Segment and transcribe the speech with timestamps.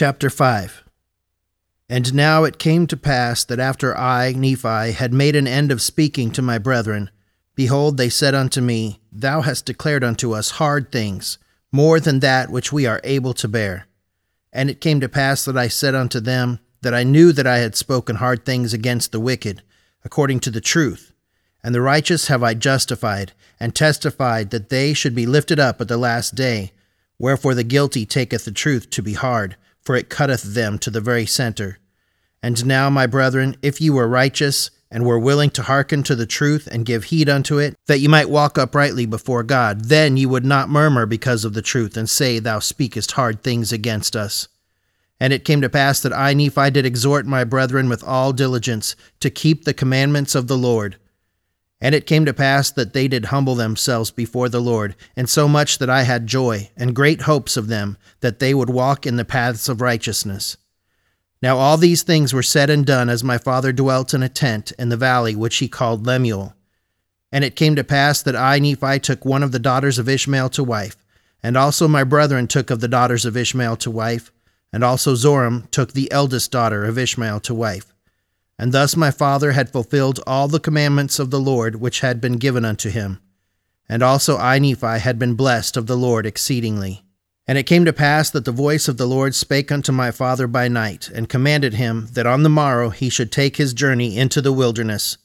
[0.00, 0.84] Chapter 5
[1.88, 5.82] And now it came to pass that after I, Nephi, had made an end of
[5.82, 7.10] speaking to my brethren,
[7.56, 11.38] behold, they said unto me, Thou hast declared unto us hard things,
[11.72, 13.88] more than that which we are able to bear.
[14.52, 17.58] And it came to pass that I said unto them, that I knew that I
[17.58, 19.64] had spoken hard things against the wicked,
[20.04, 21.12] according to the truth.
[21.60, 25.88] And the righteous have I justified, and testified that they should be lifted up at
[25.88, 26.70] the last day.
[27.18, 29.56] Wherefore the guilty taketh the truth to be hard,
[29.88, 31.78] for it cutteth them to the very center.
[32.42, 36.26] And now, my brethren, if ye were righteous, and were willing to hearken to the
[36.26, 40.26] truth and give heed unto it, that ye might walk uprightly before God, then ye
[40.26, 44.48] would not murmur because of the truth, and say, Thou speakest hard things against us.
[45.18, 48.94] And it came to pass that I, Nephi, did exhort my brethren with all diligence
[49.20, 50.98] to keep the commandments of the Lord.
[51.80, 55.46] And it came to pass that they did humble themselves before the Lord, and so
[55.46, 59.16] much that I had joy and great hopes of them, that they would walk in
[59.16, 60.56] the paths of righteousness.
[61.40, 64.72] Now all these things were said and done as my father dwelt in a tent
[64.78, 66.54] in the valley which he called Lemuel.
[67.30, 70.48] And it came to pass that I, Nephi, took one of the daughters of Ishmael
[70.50, 70.96] to wife,
[71.42, 74.32] and also my brethren took of the daughters of Ishmael to wife
[74.72, 77.94] and also Zoram took the eldest daughter of Ishmael to wife.
[78.58, 82.38] And thus my father had fulfilled all the commandments of the Lord which had been
[82.38, 83.20] given unto him.
[83.88, 87.04] And also I, Nephi, had been blessed of the Lord exceedingly.
[87.46, 90.46] And it came to pass that the voice of the Lord spake unto my father
[90.46, 94.42] by night, and commanded him that on the morrow he should take his journey into
[94.42, 95.16] the wilderness.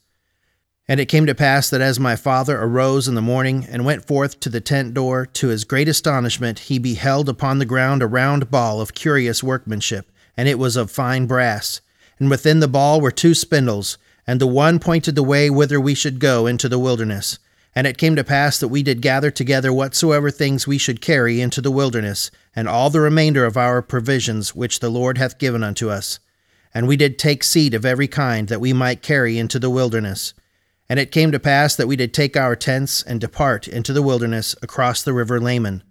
[0.88, 4.06] And it came to pass that as my father arose in the morning and went
[4.06, 8.08] forth to the tent door, to his great astonishment he beheld upon the ground a
[8.08, 11.82] round ball of curious workmanship, and it was of fine brass.
[12.24, 15.94] And within the ball were two spindles, and the one pointed the way whither we
[15.94, 17.38] should go into the wilderness.
[17.76, 21.42] And it came to pass that we did gather together whatsoever things we should carry
[21.42, 25.64] into the wilderness, and all the remainder of our provisions which the Lord hath given
[25.64, 26.22] unto us.
[26.74, 30.34] And we did take seed of every kind that we might carry into the wilderness.
[30.88, 34.02] And it came to pass that we did take our tents and depart into the
[34.02, 35.84] wilderness across the river Laman.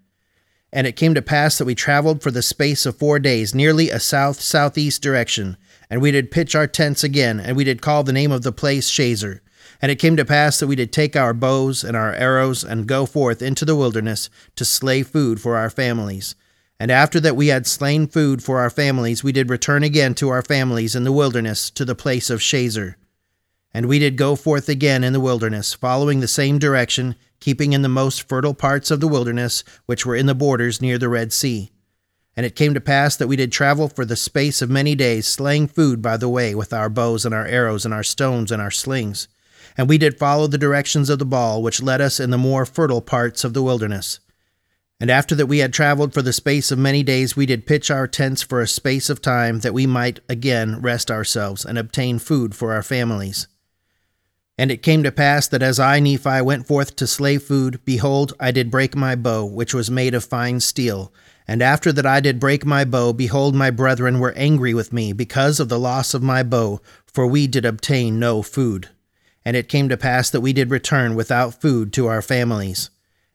[0.72, 3.90] And it came to pass that we traveled for the space of four days, nearly
[3.90, 5.58] a south southeast direction.
[5.92, 8.50] And we did pitch our tents again, and we did call the name of the
[8.50, 9.40] place Shazer.
[9.82, 12.86] And it came to pass that we did take our bows and our arrows, and
[12.86, 16.34] go forth into the wilderness to slay food for our families.
[16.80, 20.30] And after that we had slain food for our families, we did return again to
[20.30, 22.94] our families in the wilderness to the place of Shazer.
[23.74, 27.82] And we did go forth again in the wilderness, following the same direction, keeping in
[27.82, 31.34] the most fertile parts of the wilderness, which were in the borders near the Red
[31.34, 31.70] Sea.
[32.36, 35.26] And it came to pass that we did travel for the space of many days,
[35.26, 38.62] slaying food by the way with our bows and our arrows and our stones and
[38.62, 39.28] our slings.
[39.76, 42.64] And we did follow the directions of the ball, which led us in the more
[42.64, 44.20] fertile parts of the wilderness.
[45.00, 47.90] And after that we had traveled for the space of many days, we did pitch
[47.90, 52.18] our tents for a space of time, that we might again rest ourselves and obtain
[52.18, 53.48] food for our families.
[54.56, 58.34] And it came to pass that as I, Nephi, went forth to slay food, behold,
[58.38, 61.12] I did break my bow, which was made of fine steel.
[61.46, 65.12] And after that I did break my bow, behold, my brethren were angry with me
[65.12, 68.88] because of the loss of my bow, for we did obtain no food.
[69.44, 72.90] And it came to pass that we did return without food to our families.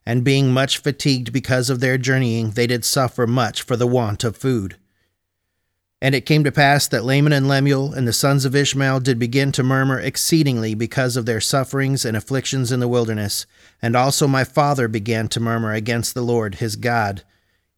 [0.05, 4.23] And being much fatigued because of their journeying, they did suffer much for the want
[4.23, 4.77] of food.
[6.01, 9.17] And it came to pass that Laman and Lemuel and the sons of Ishmael did
[9.17, 13.47] begin to murmur exceedingly because of their sufferings and afflictions in the wilderness.
[13.81, 17.23] And also my father began to murmur against the Lord his God.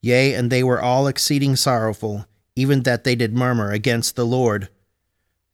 [0.01, 4.69] Yea, and they were all exceeding sorrowful, even that they did murmur against the Lord.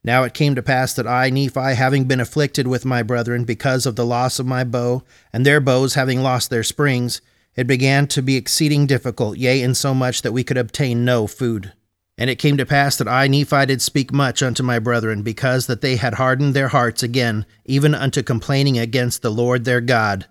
[0.04, 3.86] Now it came to pass that I, Nephi, having been afflicted with my brethren because
[3.86, 5.02] of the loss of my bow,
[5.32, 7.20] and their bows having lost their springs,
[7.56, 11.72] it began to be exceeding difficult, yea, insomuch that we could obtain no food.
[12.16, 15.66] And it came to pass that I, Nephi, did speak much unto my brethren, because
[15.66, 20.26] that they had hardened their hearts again, even unto complaining against the Lord their God.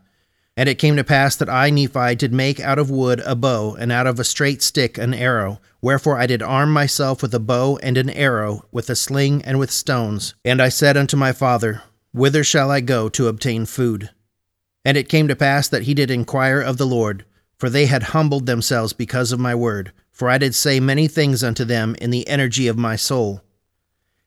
[0.57, 3.75] And it came to pass that I, Nephi, did make out of wood a bow,
[3.75, 5.59] and out of a straight stick an arrow.
[5.81, 9.59] Wherefore I did arm myself with a bow and an arrow, with a sling and
[9.59, 10.33] with stones.
[10.45, 11.83] And I said unto my father,
[12.13, 14.11] Whither shall I go to obtain food?
[14.85, 17.25] And it came to pass that he did inquire of the Lord,
[17.57, 21.43] for they had humbled themselves because of my word for I did say many things
[21.43, 23.41] unto them in the energy of my soul.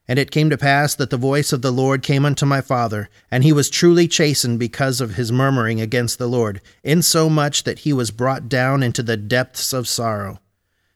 [0.09, 3.09] And it came to pass that the voice of the Lord came unto my father,
[3.29, 7.93] and he was truly chastened because of his murmuring against the Lord, insomuch that he
[7.93, 10.39] was brought down into the depths of sorrow.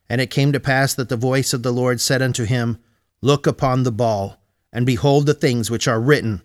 [0.10, 2.80] And it came to pass that the voice of the Lord said unto him,
[3.22, 6.42] Look upon the ball, and behold the things which are written.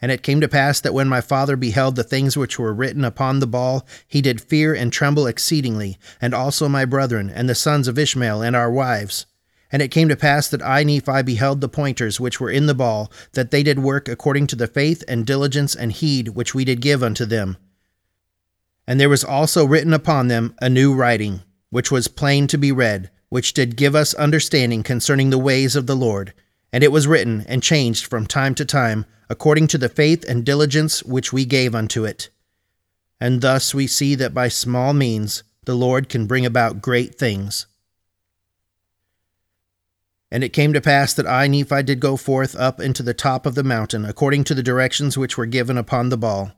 [0.00, 3.04] And it came to pass that when my father beheld the things which were written
[3.04, 7.54] upon the ball, he did fear and tremble exceedingly, and also my brethren, and the
[7.54, 9.26] sons of Ishmael, and our wives.
[9.74, 12.76] And it came to pass that I, Nephi, beheld the pointers which were in the
[12.76, 16.64] ball, that they did work according to the faith and diligence and heed which we
[16.64, 17.56] did give unto them.
[18.86, 22.70] And there was also written upon them a new writing, which was plain to be
[22.70, 26.34] read, which did give us understanding concerning the ways of the Lord.
[26.72, 30.44] And it was written and changed from time to time according to the faith and
[30.44, 32.30] diligence which we gave unto it.
[33.20, 37.66] And thus we see that by small means the Lord can bring about great things.
[40.34, 43.46] And it came to pass that I, Nephi, did go forth up into the top
[43.46, 46.50] of the mountain, according to the directions which were given upon the ball.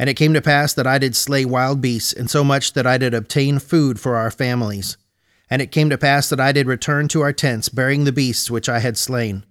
[0.00, 3.14] And it came to pass that I did slay wild beasts, insomuch that I did
[3.14, 4.96] obtain food for our families.
[5.48, 8.50] And it came to pass that I did return to our tents, bearing the beasts
[8.50, 9.44] which I had slain.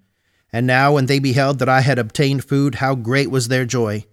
[0.52, 4.04] And now, when they beheld that I had obtained food, how great was their joy!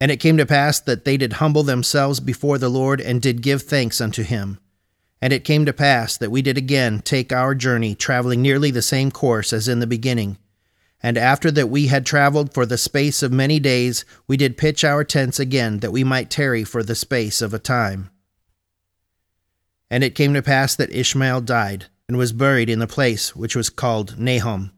[0.00, 3.42] And it came to pass that they did humble themselves before the Lord, and did
[3.42, 4.58] give thanks unto him.
[5.20, 8.82] And it came to pass that we did again take our journey, traveling nearly the
[8.82, 10.38] same course as in the beginning.
[11.02, 14.84] And after that we had traveled for the space of many days, we did pitch
[14.84, 18.10] our tents again, that we might tarry for the space of a time.
[19.90, 23.54] And it came to pass that Ishmael died, and was buried in the place which
[23.54, 24.72] was called Nahom.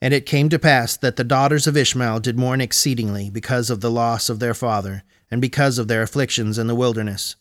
[0.00, 3.80] And it came to pass that the daughters of Ishmael did mourn exceedingly because of
[3.80, 7.36] the loss of their father, and because of their afflictions in the wilderness.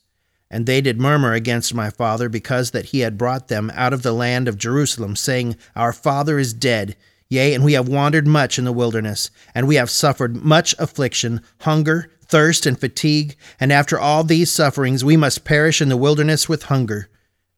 [0.54, 4.04] And they did murmur against my father because that he had brought them out of
[4.04, 6.98] the land of Jerusalem, saying, Our father is dead,
[7.30, 11.40] yea, and we have wandered much in the wilderness, and we have suffered much affliction,
[11.62, 16.50] hunger, thirst, and fatigue, and after all these sufferings we must perish in the wilderness
[16.50, 17.08] with hunger.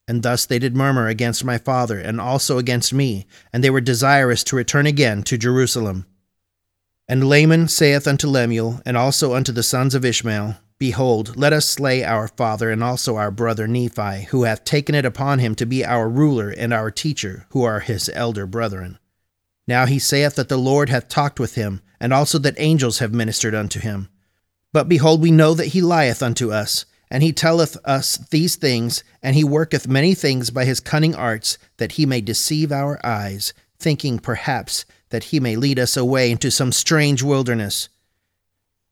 [0.07, 3.81] And thus they did murmur against my father, and also against me, and they were
[3.81, 6.05] desirous to return again to Jerusalem.
[7.07, 11.69] And Laman saith unto Lemuel, and also unto the sons of Ishmael, Behold, let us
[11.69, 15.65] slay our father and also our brother Nephi, who hath taken it upon him to
[15.65, 18.99] be our ruler and our teacher, who are his elder brethren.
[19.67, 23.13] Now he saith that the Lord hath talked with him, and also that angels have
[23.13, 24.09] ministered unto him.
[24.73, 29.03] But behold, we know that he lieth unto us, and he telleth us these things,
[29.21, 33.53] and he worketh many things by his cunning arts, that he may deceive our eyes,
[33.77, 37.87] thinking perhaps that he may lead us away into some strange wilderness.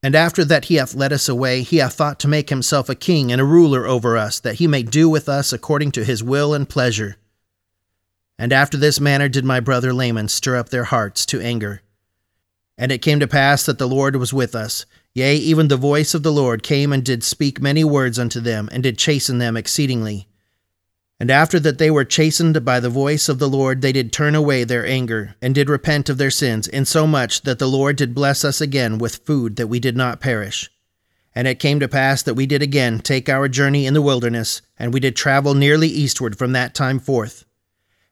[0.04, 2.96] And after that he hath led us away, he hath thought to make himself a
[2.96, 6.24] king and a ruler over us, that he may do with us according to his
[6.24, 7.18] will and pleasure.
[8.40, 11.84] And after this manner did my brother Laman stir up their hearts to anger.
[12.78, 16.14] And it came to pass that the Lord was with us, Yea, even the voice
[16.14, 19.58] of the Lord came and did speak many words unto them, and did chasten them
[19.58, 20.28] exceedingly.
[21.22, 24.34] And after that they were chastened by the voice of the Lord, they did turn
[24.34, 28.44] away their anger, and did repent of their sins, insomuch that the Lord did bless
[28.44, 30.72] us again with food that we did not perish.
[31.36, 34.64] And it came to pass that we did again take our journey in the wilderness,
[34.80, 37.46] and we did travel nearly eastward from that time forth.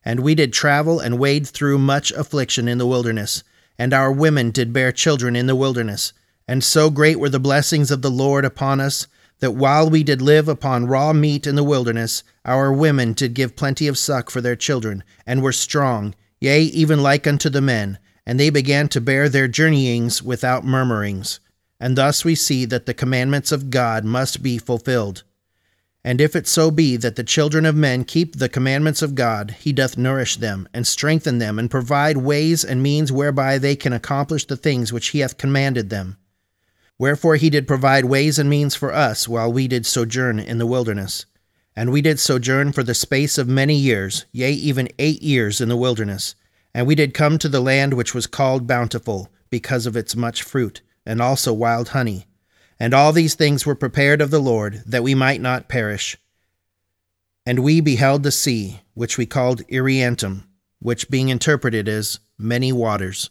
[0.05, 3.43] And we did travel and wade through much affliction in the wilderness,
[3.79, 6.13] and our women did bear children in the wilderness
[6.49, 9.05] and so great were the blessings of the Lord upon us,
[9.39, 13.55] that while we did live upon raw meat in the wilderness, our women did give
[13.55, 17.97] plenty of suck for their children, and were strong, yea, even like unto the men,
[18.25, 21.39] and they began to bear their journeyings without murmurings.
[21.79, 25.23] And thus we see that the commandments of God must be fulfilled.
[26.03, 29.55] And if it so be that the children of men keep the commandments of God,
[29.59, 33.93] he doth nourish them, and strengthen them, and provide ways and means whereby they can
[33.93, 36.17] accomplish the things which he hath commanded them.
[36.99, 40.67] Wherefore he did provide ways and means for us while we did sojourn in the
[40.67, 41.25] wilderness.
[41.75, 45.69] And we did sojourn for the space of many years, yea, even eight years in
[45.69, 46.35] the wilderness.
[46.73, 50.43] And we did come to the land which was called Bountiful, because of its much
[50.43, 52.27] fruit, and also wild honey.
[52.79, 56.17] And all these things were prepared of the Lord, that we might not perish.
[57.45, 60.43] And we beheld the sea, which we called Irreantum,
[60.79, 63.29] which being interpreted is many waters.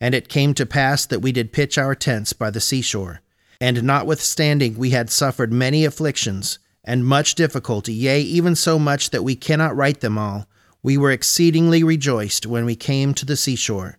[0.00, 3.20] And it came to pass that we did pitch our tents by the seashore.
[3.60, 9.22] And notwithstanding we had suffered many afflictions, and much difficulty, yea, even so much that
[9.22, 10.46] we cannot write them all,
[10.82, 13.98] we were exceedingly rejoiced when we came to the seashore.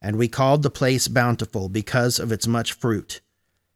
[0.00, 3.20] And we called the place Bountiful because of its much fruit.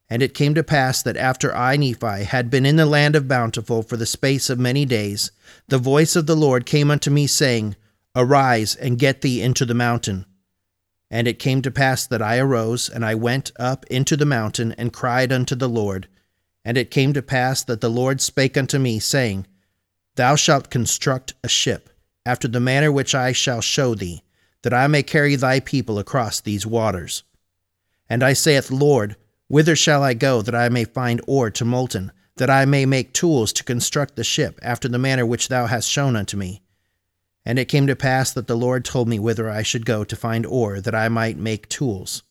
[0.09, 3.29] And it came to pass that after I, Nephi, had been in the land of
[3.29, 5.31] Bountiful for the space of many days,
[5.69, 7.77] the voice of the Lord came unto me, saying,
[8.15, 10.25] Arise and get thee into the mountain.
[11.11, 14.73] And it came to pass that I arose, and I went up into the mountain,
[14.73, 16.09] and cried unto the Lord.
[16.65, 19.47] And it came to pass that the Lord spake unto me, saying,
[20.17, 21.91] Thou shalt construct a ship,
[22.25, 24.23] after the manner which I shall show thee,
[24.63, 27.23] that I may carry thy people across these waters.
[28.09, 29.17] And I saith, Lord,
[29.49, 33.13] whither shall I go that I may find ore to molten, that I may make
[33.13, 36.63] tools to construct the ship after the manner which thou hast shown unto me?
[37.47, 40.17] And it came to pass that the Lord told me whither I should go to
[40.17, 42.25] find ore, that I might make tools.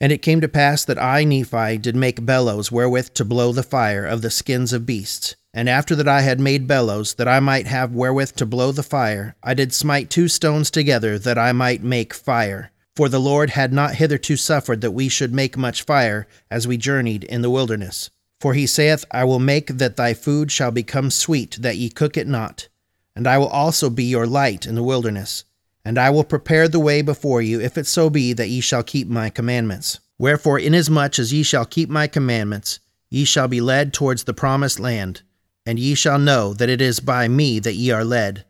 [0.00, 3.62] And it came to pass that I, Nephi, did make bellows wherewith to blow the
[3.62, 5.36] fire of the skins of beasts.
[5.54, 8.82] And after that I had made bellows, that I might have wherewith to blow the
[8.82, 12.72] fire, I did smite two stones together, that I might make fire.
[12.96, 16.76] For the Lord had not hitherto suffered that we should make much fire, as we
[16.76, 18.10] journeyed in the wilderness.
[18.40, 22.16] For he saith, I will make that thy food shall become sweet, that ye cook
[22.16, 22.66] it not.
[23.14, 25.44] And I will also be your light in the wilderness.
[25.84, 28.82] And I will prepare the way before you, if it so be that ye shall
[28.82, 29.98] keep my commandments.
[30.18, 32.78] Wherefore, inasmuch as ye shall keep my commandments,
[33.10, 35.22] ye shall be led towards the promised land,
[35.66, 38.44] and ye shall know that it is by me that ye are led.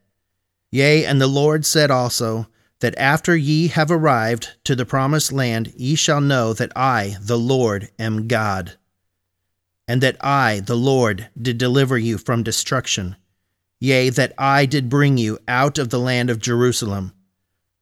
[0.70, 2.46] Yea, and the Lord said also,
[2.80, 7.38] that after ye have arrived to the promised land, ye shall know that I, the
[7.38, 8.76] Lord, am God,
[9.86, 13.16] and that I, the Lord, did deliver you from destruction.
[13.82, 17.12] Yea, that I did bring you out of the land of Jerusalem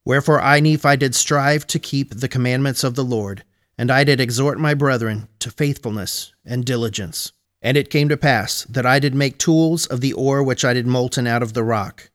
[0.02, 3.44] Wherefore I, Nephi, did strive to keep the commandments of the Lord,
[3.76, 7.32] and I did exhort my brethren to faithfulness and diligence.
[7.60, 10.72] And it came to pass that I did make tools of the ore which I
[10.72, 12.10] did molten out of the rock.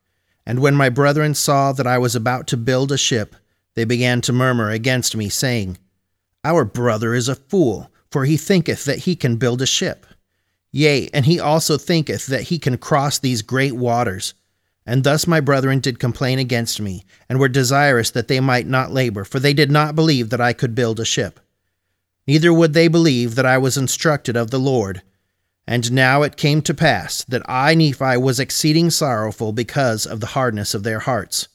[0.48, 3.36] And when my brethren saw that I was about to build a ship,
[3.76, 5.78] they began to murmur against me, saying,
[6.44, 10.08] Our brother is a fool, for he thinketh that he can build a ship.
[10.76, 14.34] Yea, and he also thinketh that he can cross these great waters.
[14.86, 18.92] And thus my brethren did complain against me, and were desirous that they might not
[18.92, 21.40] labor, for they did not believe that I could build a ship.
[22.28, 25.02] Neither would they believe that I was instructed of the Lord.
[25.66, 30.28] And now it came to pass that I, Nephi, was exceeding sorrowful because of the
[30.36, 31.48] hardness of their hearts.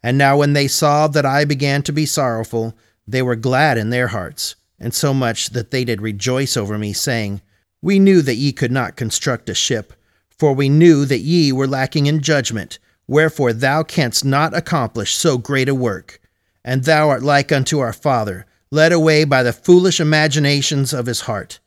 [0.00, 3.90] And now when they saw that I began to be sorrowful, they were glad in
[3.90, 7.40] their hearts, and so much that they did rejoice over me, saying,
[7.82, 9.94] We knew that ye could not construct a ship
[10.40, 15.36] for we knew that ye were lacking in judgment, wherefore thou canst not accomplish so
[15.36, 16.18] great a work.
[16.64, 21.22] And thou art like unto our father, led away by the foolish imaginations of his
[21.22, 21.60] heart.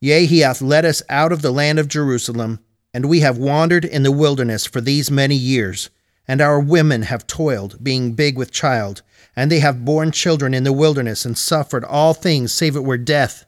[0.00, 2.60] Yea, he hath led us out of the land of Jerusalem,
[2.94, 5.90] and we have wandered in the wilderness for these many years.
[6.28, 9.02] And our women have toiled, being big with child,
[9.34, 12.98] and they have borne children in the wilderness, and suffered all things save it were
[12.98, 13.46] death.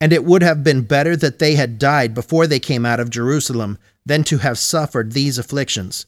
[0.00, 3.10] And it would have been better that they had died before they came out of
[3.10, 6.06] Jerusalem than to have suffered these afflictions.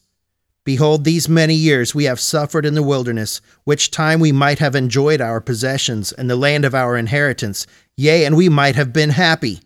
[0.63, 4.75] Behold, these many years we have suffered in the wilderness, which time we might have
[4.75, 7.65] enjoyed our possessions and the land of our inheritance,
[7.97, 9.61] yea, and we might have been happy.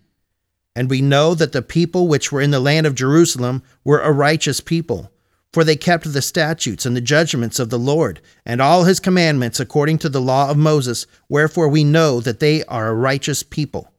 [0.76, 4.12] And we know that the people which were in the land of Jerusalem were a
[4.12, 5.12] righteous people,
[5.52, 9.60] for they kept the statutes and the judgments of the Lord, and all his commandments
[9.60, 13.93] according to the law of Moses, wherefore we know that they are a righteous people.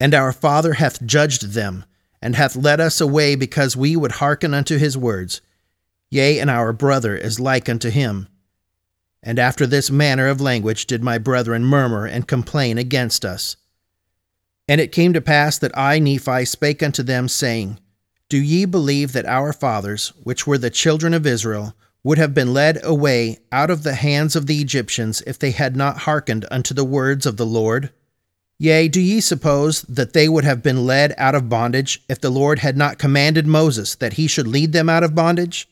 [0.00, 1.84] And our Father hath judged them,
[2.22, 5.40] and hath led us away because we would hearken unto his words.
[6.10, 8.28] Yea, and our brother is like unto him.
[9.22, 13.56] And after this manner of language did my brethren murmur and complain against us.
[14.68, 17.78] And it came to pass that I, Nephi, spake unto them, saying,
[18.28, 21.74] Do ye believe that our fathers, which were the children of Israel,
[22.04, 25.74] would have been led away out of the hands of the Egyptians if they had
[25.74, 27.90] not hearkened unto the words of the Lord?
[28.60, 32.30] Yea, do ye suppose that they would have been led out of bondage if the
[32.30, 35.68] Lord had not commanded Moses that he should lead them out of bondage?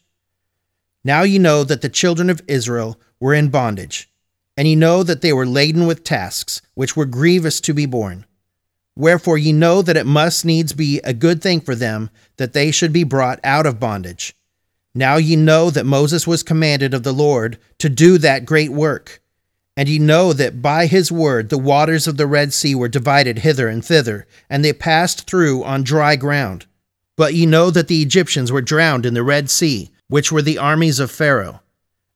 [1.03, 4.09] Now ye know that the children of Israel were in bondage,
[4.57, 8.25] and ye know that they were laden with tasks, which were grievous to be borne.
[8.95, 12.71] Wherefore ye know that it must needs be a good thing for them that they
[12.71, 14.37] should be brought out of bondage.
[14.95, 19.21] Now ye know that Moses was commanded of the Lord to do that great work
[19.77, 23.41] and ye know that by his word the waters of the Red Sea were divided
[23.41, 26.67] hither and thither, and they passed through on dry ground.
[27.17, 30.59] But ye know that the Egyptians were drowned in the Red Sea, which were the
[30.59, 31.61] armies of Pharaoh.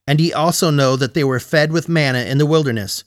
[0.06, 3.04] And ye also know that they were fed with manna in the wilderness.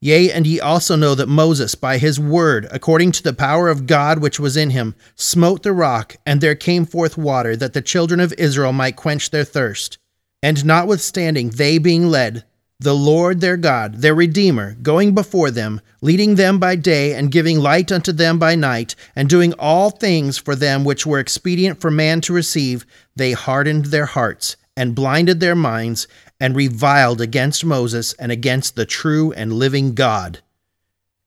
[0.00, 3.86] Yea, and ye also know that Moses, by his word, according to the power of
[3.86, 7.82] God which was in him, smote the rock, and there came forth water, that the
[7.82, 9.98] children of Israel might quench their thirst.
[10.40, 12.44] And notwithstanding they being led,
[12.80, 17.58] the Lord their God, their Redeemer, going before them, leading them by day and giving
[17.58, 21.90] light unto them by night, and doing all things for them which were expedient for
[21.90, 26.06] man to receive, they hardened their hearts and blinded their minds
[26.38, 30.38] and reviled against Moses and against the true and living God.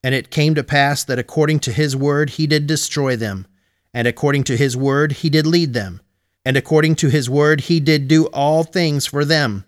[0.06, 3.46] And it came to pass that according to his word he did destroy them,
[3.94, 6.00] and according to his word he did lead them,
[6.46, 9.66] and according to his word he did do all things for them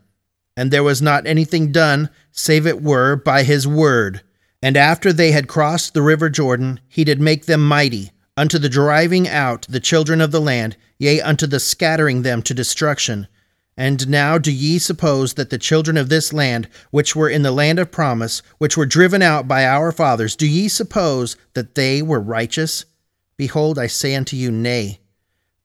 [0.56, 4.22] and there was not anything done save it were by his word.
[4.62, 8.70] And after they had crossed the river Jordan, he did make them mighty, unto the
[8.70, 13.28] driving out the children of the land, yea, unto the scattering them to destruction.
[13.76, 17.52] And now do ye suppose that the children of this land, which were in the
[17.52, 22.02] land of promise, which were driven out by our fathers, do ye suppose that they
[22.02, 22.86] were righteous?
[23.36, 25.00] Behold, I say unto you, Nay.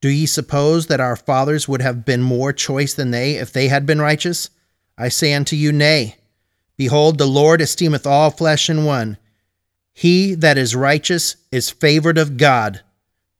[0.01, 3.67] Do ye suppose that our fathers would have been more choice than they if they
[3.67, 4.49] had been righteous?
[4.99, 6.17] I say unto you, Nay.
[6.75, 9.17] Behold, the Lord esteemeth all flesh in one.
[9.93, 12.81] He that is righteous is favored of God.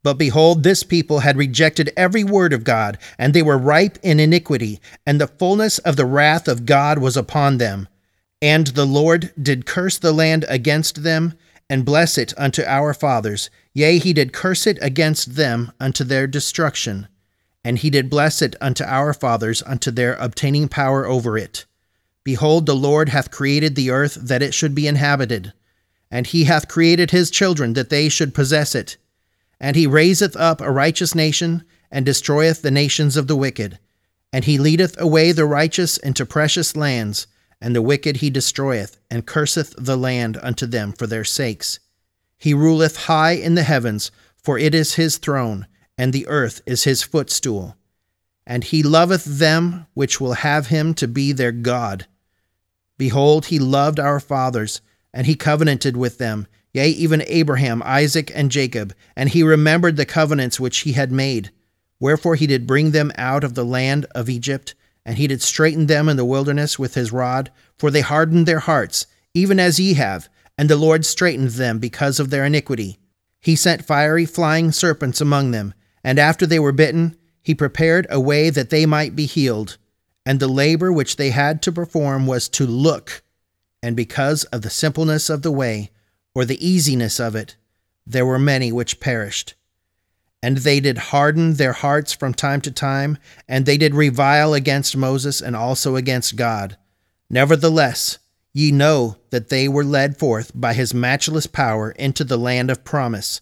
[0.02, 4.22] But behold, this people had rejected every word of God, and they were ripe in
[4.22, 7.90] iniquity, and the fullness of the wrath of God was upon them.
[8.42, 11.34] And the Lord did curse the land against them,
[11.70, 13.50] and bless it unto our fathers.
[13.74, 17.10] Yea, he did curse it against them unto their destruction.
[17.64, 21.66] And he did bless it unto our fathers unto their obtaining power over it.
[22.24, 25.54] Behold, the Lord hath created the earth that it should be inhabited,
[26.12, 28.98] and he hath created his children that they should possess it.
[29.60, 33.80] And he raiseth up a righteous nation, and destroyeth the nations of the wicked.
[34.32, 37.28] And he leadeth away the righteous into precious lands
[37.62, 41.80] and the wicked he destroyeth, and curseth the land unto them for their sakes.
[42.38, 44.12] He ruleth high in the heavens,
[44.42, 45.68] for it is his throne,
[46.00, 47.76] and the earth is his footstool.
[48.48, 52.08] And he loveth them which will have him to be their God.
[52.98, 54.82] Behold, he loved our fathers,
[55.14, 60.06] and he covenanted with them, yea, even Abraham, Isaac, and Jacob, and he remembered the
[60.06, 61.52] covenants which he had made.
[62.00, 64.76] Wherefore he did bring them out of the land of Egypt
[65.06, 68.60] and he did straiten them in the wilderness with his rod, for they hardened their
[68.60, 73.00] hearts, even as ye have, and the Lord straitened them because of their iniquity.
[73.40, 78.20] He sent fiery flying serpents among them, and after they were bitten, he prepared a
[78.20, 79.78] way that they might be healed.
[80.26, 83.24] And the labor which they had to perform was to look,
[83.82, 85.90] and because of the simpleness of the way,
[86.36, 87.56] or the easiness of it,
[88.06, 89.56] there were many which perished.
[90.42, 94.96] And they did harden their hearts from time to time, and they did revile against
[94.96, 96.78] Moses and also against God.
[97.30, 98.20] Nevertheless,
[98.54, 102.84] ye know that they were led forth by his matchless power into the land of
[102.84, 103.42] promise.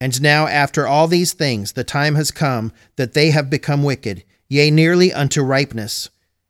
[0.00, 4.24] And now, after all these things, the time has come that they have become wicked,
[4.48, 6.08] yea, nearly unto ripeness.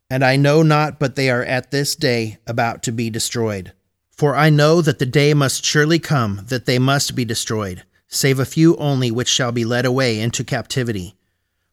[0.09, 3.73] And I know not but they are at this day about to be destroyed.
[4.11, 8.41] For I know that the day must surely come that they must be destroyed save
[8.41, 11.15] a few only which shall be led away into captivity.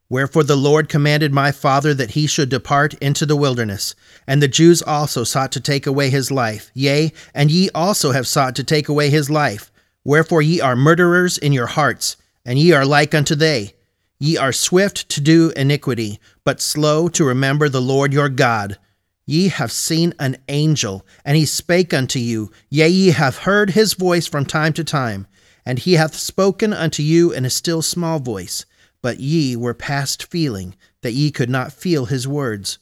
[0.08, 3.94] Wherefore the Lord commanded my father that he should depart into the wilderness,
[4.26, 6.70] and the Jews also sought to take away his life.
[6.72, 9.70] Yea, and ye also have sought to take away his life.
[10.08, 13.74] Wherefore ye are murderers in your hearts, and ye are like unto they.
[14.18, 18.78] Ye are swift to do iniquity, but slow to remember the Lord your God.
[19.26, 22.50] Ye have seen an angel, and he spake unto you.
[22.70, 25.26] Yea, ye have heard his voice from time to time
[25.68, 28.64] and he hath spoken unto you in a still small voice,
[29.02, 32.78] but ye were past feeling, that ye could not feel his words.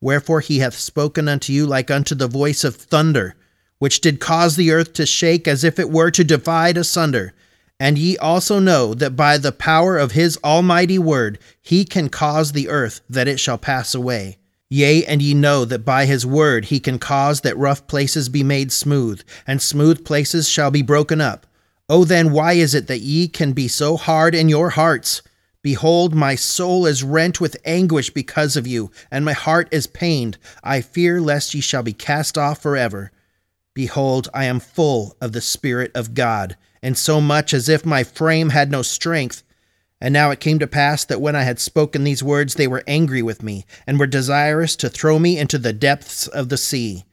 [0.00, 3.34] Wherefore he hath spoken unto you like unto the voice of thunder,
[3.78, 7.34] which did cause the earth to shake as if it were to divide asunder.
[7.78, 12.52] And ye also know that by the power of his almighty word he can cause
[12.52, 14.38] the earth that it shall pass away.
[14.68, 18.42] Yea, and ye know that by his word he can cause that rough places be
[18.42, 21.46] made smooth, and smooth places shall be broken up.
[21.88, 25.22] O then, why is it that ye can be so hard in your hearts?
[25.62, 30.38] Behold, my soul is rent with anguish because of you, and my heart is pained.
[30.64, 33.12] I fear lest ye shall be cast off forever.
[33.76, 38.04] Behold, I am full of the Spirit of God, and so much as if my
[38.04, 39.42] frame had no strength.
[40.00, 42.82] And now it came to pass that when I had spoken these words, they were
[42.86, 47.04] angry with me, and were desirous to throw me into the depths of the sea.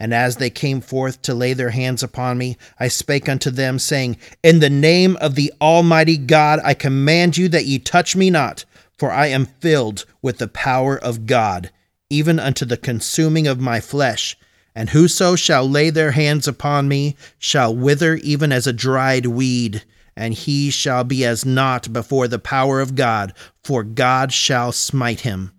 [0.00, 3.78] And as they came forth to lay their hands upon me, I spake unto them,
[3.78, 8.28] saying, In the name of the Almighty God, I command you that ye touch me
[8.28, 8.64] not,
[8.98, 11.70] for I am filled with the power of God,
[12.10, 14.36] even unto the consuming of my flesh.
[14.78, 19.82] And whoso shall lay their hands upon me shall wither even as a dried weed,
[20.14, 25.22] and he shall be as naught before the power of God, for God shall smite
[25.22, 25.50] him.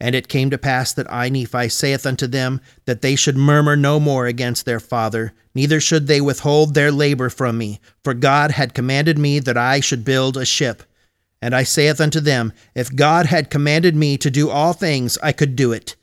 [0.00, 3.76] And it came to pass that I, Nephi, saith unto them that they should murmur
[3.76, 8.52] no more against their father, neither should they withhold their labor from me, for God
[8.52, 10.82] had commanded me that I should build a ship.
[11.42, 15.32] And I saith unto them, If God had commanded me to do all things, I
[15.32, 15.94] could do it.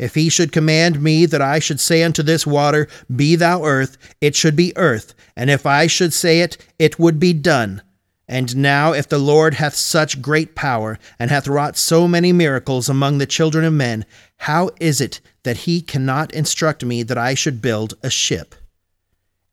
[0.00, 3.98] If he should command me that I should say unto this water, Be thou earth,
[4.22, 7.82] it should be earth, and if I should say it, it would be done.
[8.26, 12.88] And now, if the Lord hath such great power, and hath wrought so many miracles
[12.88, 14.06] among the children of men,
[14.38, 18.54] how is it that he cannot instruct me that I should build a ship?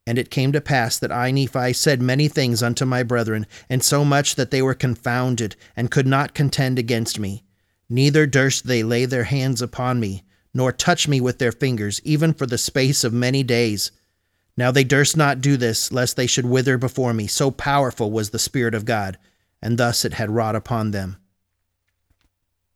[0.05, 3.83] And it came to pass that I, Nephi, said many things unto my brethren, and
[3.83, 7.43] so much that they were confounded, and could not contend against me.
[7.89, 12.33] Neither durst they lay their hands upon me, nor touch me with their fingers, even
[12.33, 13.91] for the space of many days.
[14.55, 18.31] Now they durst not do this, lest they should wither before me, so powerful was
[18.31, 19.17] the Spirit of God,
[19.61, 21.17] and thus it had wrought upon them.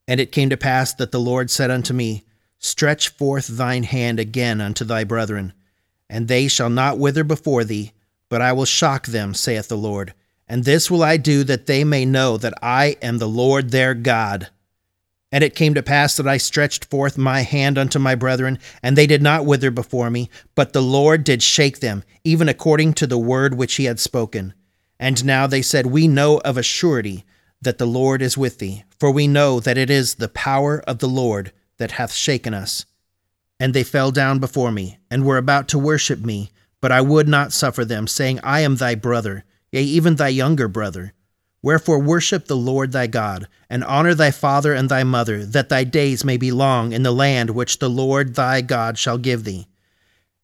[0.07, 2.23] And it came to pass that the Lord said unto me,
[2.59, 5.53] Stretch forth thine hand again unto thy brethren
[6.11, 7.93] and they shall not wither before thee,
[8.27, 10.13] but I will shock them, saith the Lord.
[10.45, 13.93] And this will I do that they may know that I am the Lord their
[13.93, 14.49] God.
[15.31, 18.97] And it came to pass that I stretched forth my hand unto my brethren, and
[18.97, 23.07] they did not wither before me, but the Lord did shake them, even according to
[23.07, 24.53] the word which he had spoken.
[24.99, 27.25] And now they said, We know of a surety
[27.61, 30.99] that the Lord is with thee, for we know that it is the power of
[30.99, 32.85] the Lord that hath shaken us.
[33.59, 36.51] And they fell down before me, and were about to worship me.
[36.81, 40.67] But I would not suffer them, saying, I am thy brother, yea, even thy younger
[40.67, 41.13] brother.
[41.63, 45.83] Wherefore worship the Lord thy God, and honor thy father and thy mother, that thy
[45.83, 49.67] days may be long in the land which the Lord thy God shall give thee.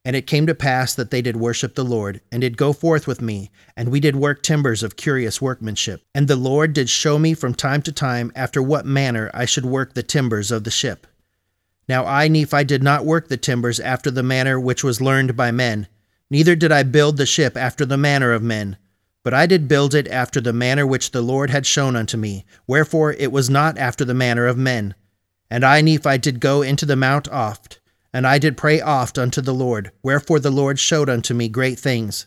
[0.04, 3.06] And it came to pass that they did worship the Lord, and did go forth
[3.06, 6.02] with me, and we did work timbers of curious workmanship.
[6.14, 9.66] And the Lord did show me from time to time after what manner I should
[9.66, 11.06] work the timbers of the ship.
[11.88, 15.50] Now I, Nephi, did not work the timbers after the manner which was learned by
[15.50, 15.88] men,
[16.30, 18.76] neither did I build the ship after the manner of men.
[19.28, 22.46] But I did build it after the manner which the Lord had shown unto me,
[22.66, 24.94] wherefore it was not after the manner of men.
[25.50, 27.78] And I, Nephi, did go into the mount oft,
[28.10, 31.78] and I did pray oft unto the Lord, wherefore the Lord showed unto me great
[31.78, 32.26] things.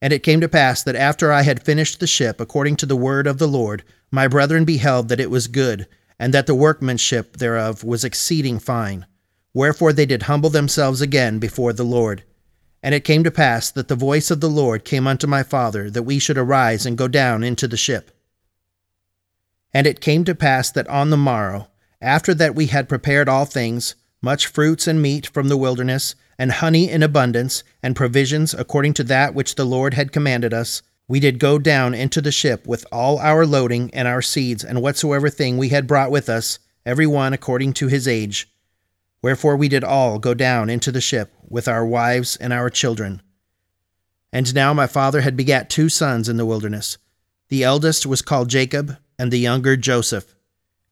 [0.00, 2.96] And it came to pass that after I had finished the ship according to the
[2.96, 5.86] word of the Lord, my brethren beheld that it was good,
[6.18, 9.04] and that the workmanship thereof was exceeding fine.
[9.52, 12.24] Wherefore they did humble themselves again before the Lord.
[12.82, 15.88] And it came to pass that the voice of the Lord came unto my father,
[15.90, 18.10] that we should arise and go down into the ship.
[19.72, 21.68] And it came to pass that on the morrow,
[22.00, 26.52] after that we had prepared all things, much fruits and meat from the wilderness, and
[26.52, 31.20] honey in abundance, and provisions according to that which the Lord had commanded us, we
[31.20, 35.28] did go down into the ship with all our loading and our seeds and whatsoever
[35.30, 38.51] thing we had brought with us, every one according to his age.
[39.22, 43.22] Wherefore we did all go down into the ship with our wives and our children.
[44.32, 46.98] And now my father had begat two sons in the wilderness.
[47.48, 50.34] The eldest was called Jacob, and the younger Joseph.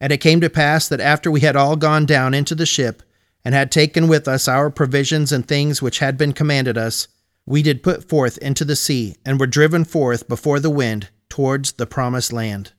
[0.01, 3.03] And it came to pass that after we had all gone down into the ship,
[3.45, 7.09] and had taken with us our provisions and things which had been commanded us,
[7.47, 11.73] we did put forth into the sea, and were driven forth before the wind towards
[11.73, 12.73] the promised land.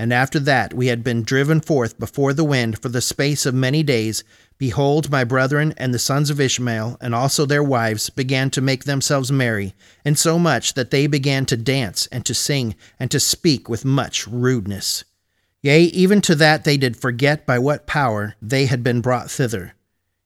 [0.00, 3.52] And after that we had been driven forth before the wind for the space of
[3.52, 4.24] many days,
[4.56, 8.84] behold, my brethren and the sons of Ishmael, and also their wives, began to make
[8.84, 13.20] themselves merry, and so much that they began to dance and to sing and to
[13.20, 15.04] speak with much rudeness.
[15.60, 19.74] Yea, even to that they did forget by what power they had been brought thither.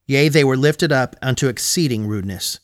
[0.06, 2.60] Yea, they were lifted up unto exceeding rudeness.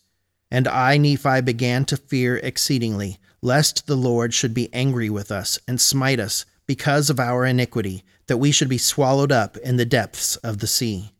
[0.48, 5.58] And I, Nephi, began to fear exceedingly, lest the Lord should be angry with us
[5.66, 9.84] and smite us because of our iniquity, that we should be swallowed up in the
[9.84, 11.10] depths of the sea.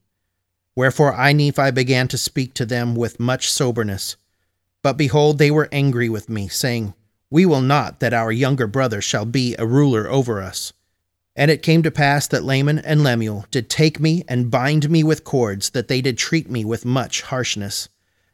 [0.76, 4.14] Wherefore I, Nephi, began to speak to them with much soberness.
[4.80, 6.94] But behold, they were angry with me, saying,
[7.30, 10.72] We will not that our younger brother shall be a ruler over us.
[11.34, 15.02] And it came to pass that Laman and Lemuel did take me and bind me
[15.02, 17.88] with cords, that they did treat me with much harshness.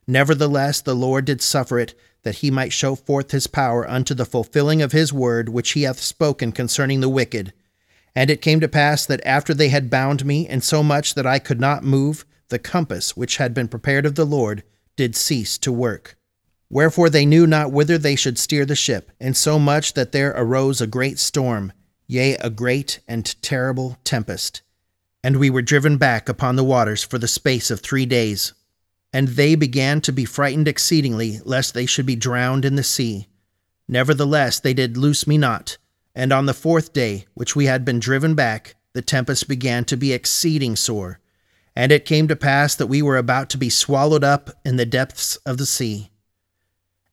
[0.06, 1.94] Nevertheless, the Lord did suffer it,
[2.26, 5.84] that he might show forth his power unto the fulfilling of his word which he
[5.84, 7.52] hath spoken concerning the wicked.
[8.16, 11.24] And it came to pass that after they had bound me, in so much that
[11.24, 14.64] I could not move, the compass which had been prepared of the Lord
[14.96, 16.16] did cease to work.
[16.68, 20.88] Wherefore they knew not whither they should steer the ship, insomuch that there arose a
[20.88, 21.72] great storm,
[22.08, 24.62] yea, a great and terrible tempest.
[25.22, 28.52] And we were driven back upon the waters for the space of three days.
[29.16, 33.28] And they began to be frightened exceedingly, lest they should be drowned in the sea.
[33.88, 35.78] Nevertheless, they did loose me not.
[36.14, 39.96] And on the fourth day, which we had been driven back, the tempest began to
[39.96, 41.18] be exceeding sore.
[41.74, 44.84] And it came to pass that we were about to be swallowed up in the
[44.84, 46.10] depths of the sea.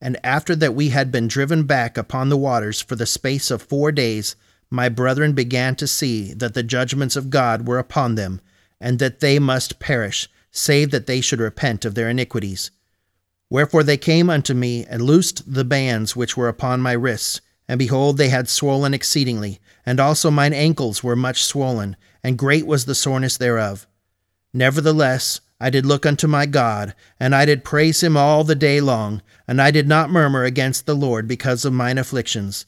[0.02, 3.62] And after that we had been driven back upon the waters for the space of
[3.62, 4.36] four days,
[4.70, 8.42] my brethren began to see that the judgments of God were upon them,
[8.82, 12.72] and that they must perish, save that they should repent of their iniquities.
[13.50, 17.78] Wherefore they came unto me and loosed the bands which were upon my wrists, And
[17.78, 22.86] behold, they had swollen exceedingly, and also mine ankles were much swollen, and great was
[22.86, 23.88] the soreness thereof.
[24.54, 28.82] Nevertheless, I did look unto my God, and I did praise him all the day
[28.82, 32.66] long, and I did not murmur against the Lord because of mine afflictions.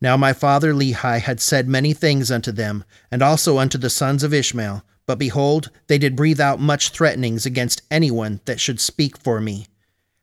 [0.00, 4.22] Now my father Lehi had said many things unto them, and also unto the sons
[4.22, 8.78] of Ishmael, but behold, they did breathe out much threatenings against any one that should
[8.78, 9.66] speak for me.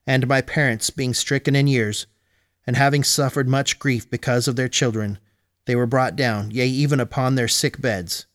[0.06, 2.06] And my parents, being stricken in years,
[2.68, 5.18] and having suffered much grief because of their children,
[5.66, 8.28] they were brought down, yea, even upon their sick beds.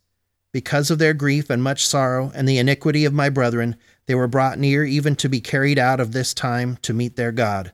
[0.52, 4.26] Because of their grief and much sorrow, and the iniquity of my brethren, they were
[4.26, 7.72] brought near even to be carried out of this time to meet their God.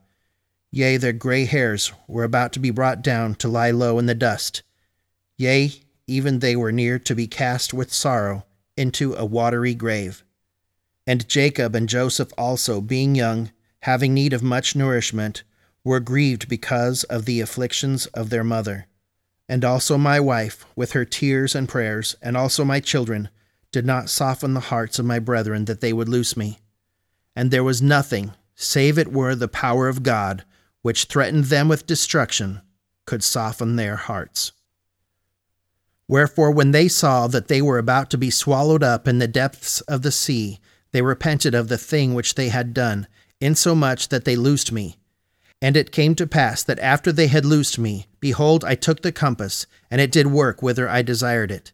[0.70, 4.14] Yea, their gray hairs were about to be brought down to lie low in the
[4.14, 4.62] dust.
[5.38, 5.72] Yea,
[6.06, 8.44] even they were near to be cast with sorrow
[8.76, 10.24] into a watery grave.
[11.06, 15.44] And Jacob and Joseph also, being young, having need of much nourishment,
[15.84, 18.86] were grieved because of the afflictions of their mother.
[19.48, 23.28] And also my wife, with her tears and prayers, and also my children,
[23.70, 26.58] did not soften the hearts of my brethren that they would loose me.
[27.36, 30.44] And there was nothing, save it were the power of God,
[30.82, 32.62] which threatened them with destruction,
[33.04, 34.50] could soften their hearts.
[36.08, 39.80] Wherefore, when they saw that they were about to be swallowed up in the depths
[39.82, 40.60] of the sea,
[40.92, 43.06] they repented of the thing which they had done,
[43.40, 44.96] insomuch that they loosed me
[45.62, 49.12] and it came to pass that after they had loosed me, behold, I took the
[49.12, 51.72] compass, and it did work whither I desired it.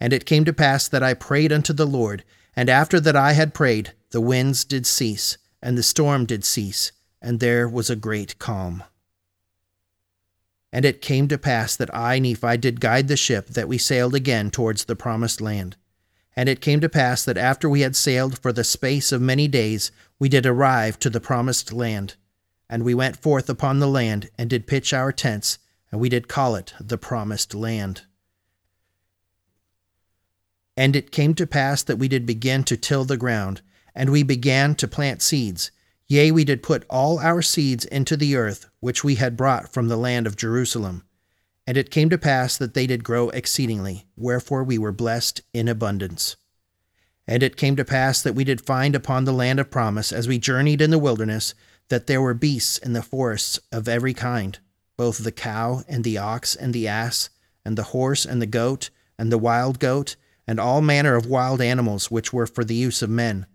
[0.00, 3.32] And it came to pass that I prayed unto the Lord, and after that I
[3.32, 7.96] had prayed, the winds did cease, and the storm did cease, and there was a
[7.96, 8.84] great calm.
[10.74, 14.12] And it came to pass that I, Nephi, did guide the ship, that we sailed
[14.12, 15.76] again towards the promised land.
[16.34, 19.46] And it came to pass that after we had sailed for the space of many
[19.46, 22.16] days, we did arrive to the promised land.
[22.68, 25.58] And we went forth upon the land, and did pitch our tents,
[25.92, 28.02] and we did call it the promised land.
[30.76, 33.62] And it came to pass that we did begin to till the ground,
[33.94, 35.70] and we began to plant seeds.
[36.06, 39.88] Yea, we did put all our seeds into the earth, which we had brought from
[39.88, 41.04] the land of Jerusalem.
[41.66, 45.66] And it came to pass that they did grow exceedingly, wherefore we were blessed in
[45.66, 46.36] abundance.
[47.26, 50.28] And it came to pass that we did find upon the land of promise, as
[50.28, 51.54] we journeyed in the wilderness,
[51.88, 54.58] that there were beasts in the forests of every kind,
[54.98, 57.30] both the cow and the ox and the ass,
[57.64, 61.62] and the horse and the goat, and the wild goat, and all manner of wild
[61.62, 63.46] animals which were for the use of men.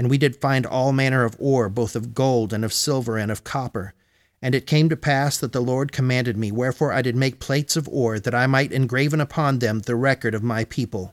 [0.00, 3.30] And we did find all manner of ore, both of gold and of silver and
[3.30, 3.92] of copper.
[4.40, 7.76] And it came to pass that the Lord commanded me, wherefore I did make plates
[7.76, 11.12] of ore, that I might engraven upon them the record of my people.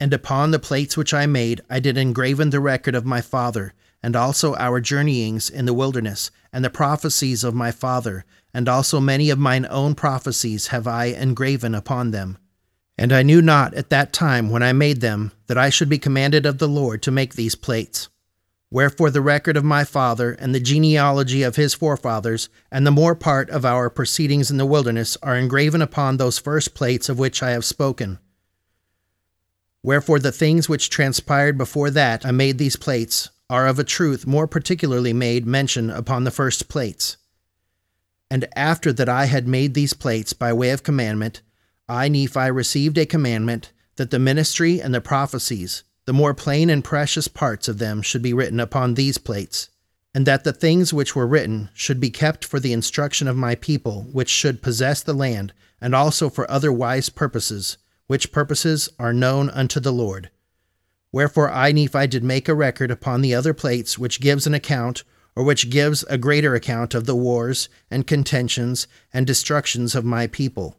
[0.00, 3.72] And upon the plates which I made, I did engraven the record of my father,
[4.02, 8.98] and also our journeyings in the wilderness, and the prophecies of my father, and also
[8.98, 12.38] many of mine own prophecies have I engraven upon them.
[12.98, 15.98] And I knew not at that time when I made them that I should be
[15.98, 18.08] commanded of the Lord to make these plates.
[18.70, 23.14] Wherefore the record of my father, and the genealogy of his forefathers, and the more
[23.14, 27.42] part of our proceedings in the wilderness are engraven upon those first plates of which
[27.42, 28.18] I have spoken.
[29.82, 34.26] Wherefore the things which transpired before that I made these plates are of a truth
[34.26, 37.18] more particularly made mention upon the first plates.
[38.30, 41.42] And after that I had made these plates by way of commandment,
[41.92, 46.82] I, Nephi, received a commandment that the ministry and the prophecies, the more plain and
[46.82, 49.68] precious parts of them, should be written upon these plates,
[50.14, 53.54] and that the things which were written should be kept for the instruction of my
[53.54, 55.52] people, which should possess the land,
[55.82, 57.76] and also for other wise purposes,
[58.06, 60.30] which purposes are known unto the Lord
[61.12, 65.04] Wherefore I, Nephi, did make a record upon the other plates, which gives an account,
[65.36, 70.26] or which gives a greater account of the wars, and contentions, and destructions of my
[70.26, 70.78] people.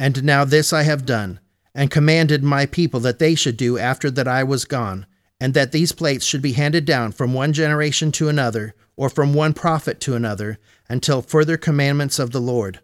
[0.00, 1.38] And now this I have done,
[1.72, 5.06] and commanded my people that they should do after that I was gone,
[5.40, 9.32] and that these plates should be handed down from one generation to another, or from
[9.32, 10.58] one prophet to another,
[10.88, 12.80] until further commandments of the Lord.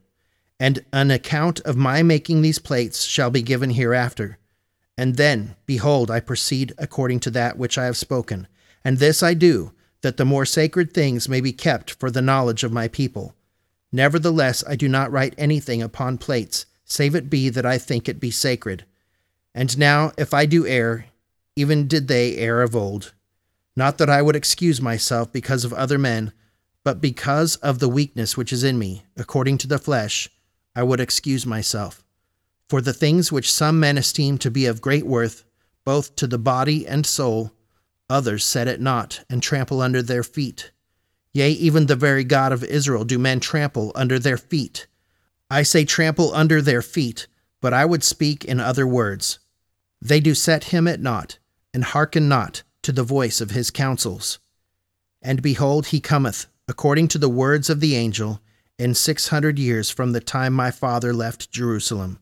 [0.60, 4.38] And an account of my making these plates shall be given hereafter
[4.98, 8.48] and then, behold, I proceed according to that which I have spoken.
[8.84, 12.64] And this I do, that the more sacred things may be kept for the knowledge
[12.64, 13.34] of my people.
[13.92, 18.18] Nevertheless, I do not write anything upon plates, save it be that I think it
[18.18, 18.86] be sacred.
[19.54, 21.06] And now, if I do err,
[21.56, 23.12] even did they err of old.
[23.76, 26.32] Not that I would excuse myself because of other men,
[26.84, 30.30] but because of the weakness which is in me, according to the flesh,
[30.74, 32.04] I would excuse myself.
[32.68, 35.44] For the things which some men esteem to be of great worth,
[35.84, 37.52] both to the body and soul,
[38.08, 40.70] others set it not, and trample under their feet.
[41.32, 44.86] Yea, even the very God of Israel do men trample under their feet.
[45.50, 47.26] I say trample under their feet,
[47.60, 49.38] but I would speak in other words.
[50.00, 51.38] They do set him at naught,
[51.72, 54.38] and hearken not to the voice of his counsels.
[55.22, 58.40] And behold, he cometh, according to the words of the angel,
[58.78, 62.18] in six hundred years from the time my father left Jerusalem.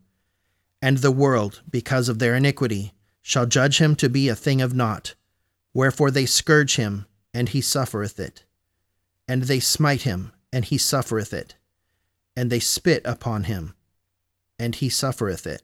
[0.81, 4.75] And the world, because of their iniquity, shall judge him to be a thing of
[4.75, 5.15] naught.
[5.73, 8.45] Wherefore they scourge him, and he suffereth it.
[9.27, 11.57] And they smite him, and he suffereth it.
[12.37, 13.75] And they spit upon him,
[14.59, 15.63] and he suffereth it,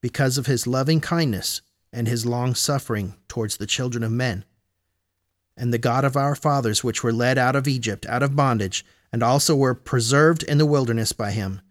[0.00, 4.44] because of his loving kindness and his long suffering towards the children of men.
[5.56, 8.84] And the God of our fathers, which were led out of Egypt, out of bondage,
[9.10, 11.62] and also were preserved in the wilderness by him,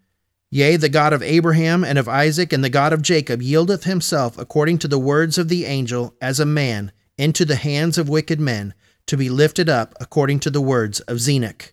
[0.50, 4.38] Yea, the God of Abraham and of Isaac and the God of Jacob yieldeth himself
[4.38, 8.38] according to the words of the angel as a man into the hands of wicked
[8.38, 8.72] men
[9.06, 11.72] to be lifted up according to the words of Zenock,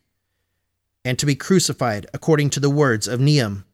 [1.06, 3.66] and to be crucified according to the words of Neum,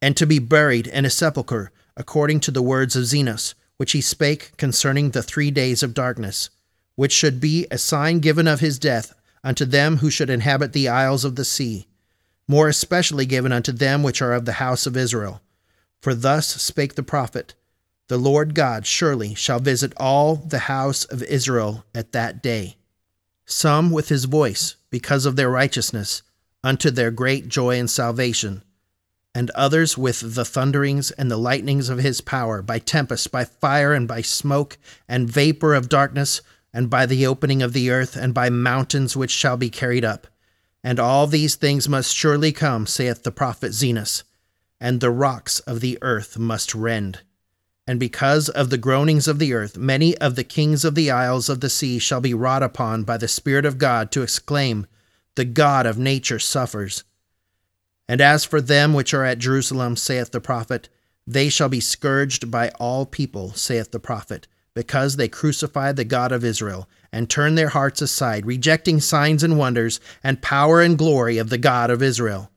[0.00, 4.00] and to be buried in a sepulchre according to the words of Zenos, which he
[4.00, 6.50] spake concerning the three days of darkness,
[6.94, 9.14] which should be a sign given of his death
[9.44, 11.86] unto them who should inhabit the isles of the sea
[12.48, 15.40] more especially given unto them which are of the house of Israel.
[16.00, 17.54] For thus spake the prophet
[18.08, 22.76] The Lord God surely shall visit all the house of Israel at that day,
[23.44, 26.22] some with his voice, because of their righteousness,
[26.66, 28.62] unto their great joy and salvation,
[29.34, 33.92] and others with the thunderings and the lightnings of his power, by tempest, by fire,
[33.92, 34.76] and by smoke,
[35.08, 36.40] and vapor of darkness,
[36.72, 40.26] and by the opening of the earth, and by mountains which shall be carried up
[40.86, 44.22] and all these things must surely come, saith the prophet Zenos,
[44.80, 47.22] and the rocks of the earth must rend.
[47.88, 51.48] And because of the groanings of the earth, many of the kings of the isles
[51.48, 54.86] of the sea shall be wrought upon by the Spirit of God to exclaim,
[55.36, 57.04] The God of nature suffers.
[58.08, 60.88] And as for them which are at Jerusalem, saith the prophet,
[61.26, 66.32] they shall be scourged by all people, saith the prophet, because they crucify the God
[66.32, 71.38] of Israel, and turn their hearts aside, rejecting signs and wonders, and power and glory
[71.38, 72.50] of the God of Israel.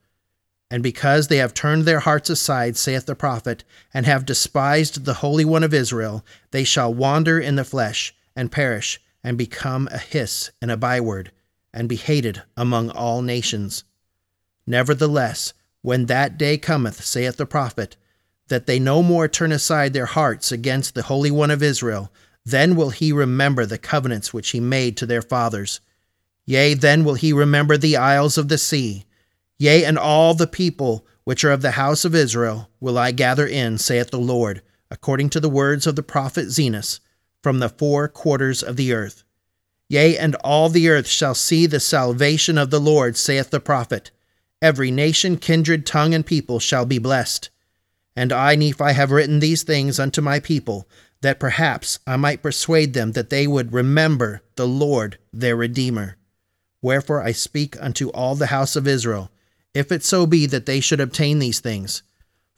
[0.72, 3.64] And because they have turned their hearts aside, saith the prophet,
[3.94, 8.52] and have despised the Holy One of Israel, they shall wander in the flesh, and
[8.52, 11.32] perish, and become a hiss and a byword,
[11.80, 13.86] and be hated among all nations.
[14.68, 17.96] Nevertheless, when that day cometh, saith the prophet,
[18.50, 22.12] that they no more turn aside their hearts against the Holy One of Israel,
[22.44, 25.80] then will he remember the covenants which he made to their fathers.
[26.46, 29.06] Yea, then will he remember the isles of the sea.
[29.58, 33.48] Yea, and all the people which are of the house of Israel will I gather
[33.48, 34.62] in, saith the Lord,
[34.92, 37.00] according to the words of the prophet Zenos,
[37.42, 39.24] from the four quarters of the earth.
[39.90, 44.12] Yea, and all the earth shall see the salvation of the Lord, saith the prophet.
[44.62, 47.50] Every nation, kindred, tongue, and people shall be blessed.
[48.16, 50.88] And I, Nephi, have written these things unto my people,
[51.22, 56.18] that perhaps I might persuade them that they would remember the Lord their Redeemer.
[56.82, 59.32] Wherefore I speak unto all the house of Israel,
[59.74, 62.04] if it so be that they should obtain these things.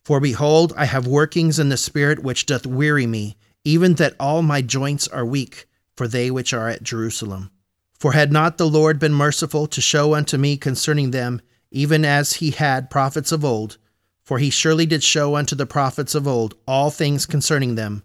[0.04, 4.42] For behold, I have workings in the Spirit which doth weary me, even that all
[4.42, 5.68] my joints are weak,
[6.02, 7.52] for they which are at Jerusalem.
[8.00, 12.34] For had not the Lord been merciful to show unto me concerning them, even as
[12.34, 13.78] he had prophets of old,
[14.24, 18.02] for he surely did show unto the prophets of old all things concerning them,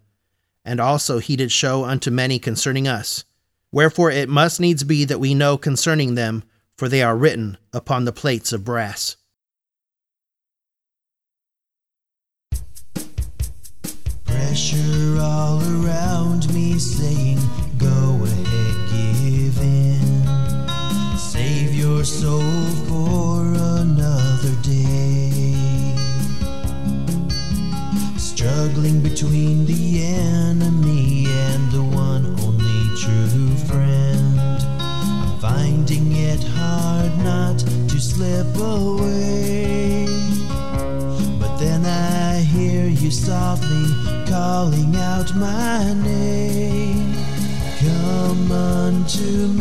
[0.62, 3.24] and also he did show unto many concerning us.
[3.72, 6.44] Wherefore it must needs be that we know concerning them,
[6.76, 9.16] for they are written upon the plates of brass.
[14.26, 17.38] Pressure all around me saying,
[17.88, 21.18] Go ahead, give in.
[21.18, 23.42] Save your soul for
[23.83, 25.46] another day
[28.37, 34.38] struggling between the enemy and the one only true friend.
[34.79, 40.07] I'm finding it hard not to slip away.
[41.40, 43.87] But then I hear you softly
[44.27, 46.15] calling out my name.
[49.18, 49.55] Unto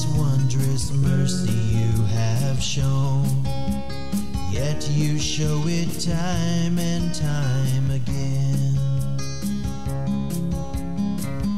[0.00, 3.24] this wondrous mercy you have shown.
[4.50, 8.76] Yet you show it time and time again.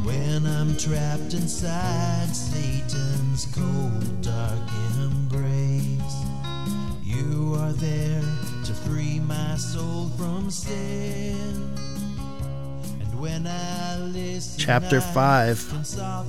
[0.04, 6.16] When I'm trapped inside Satan's cold, dark embrace,
[7.02, 8.22] you are there
[8.64, 11.76] to free my soul from sin.
[13.00, 16.21] And when I listen, Chapter I 5.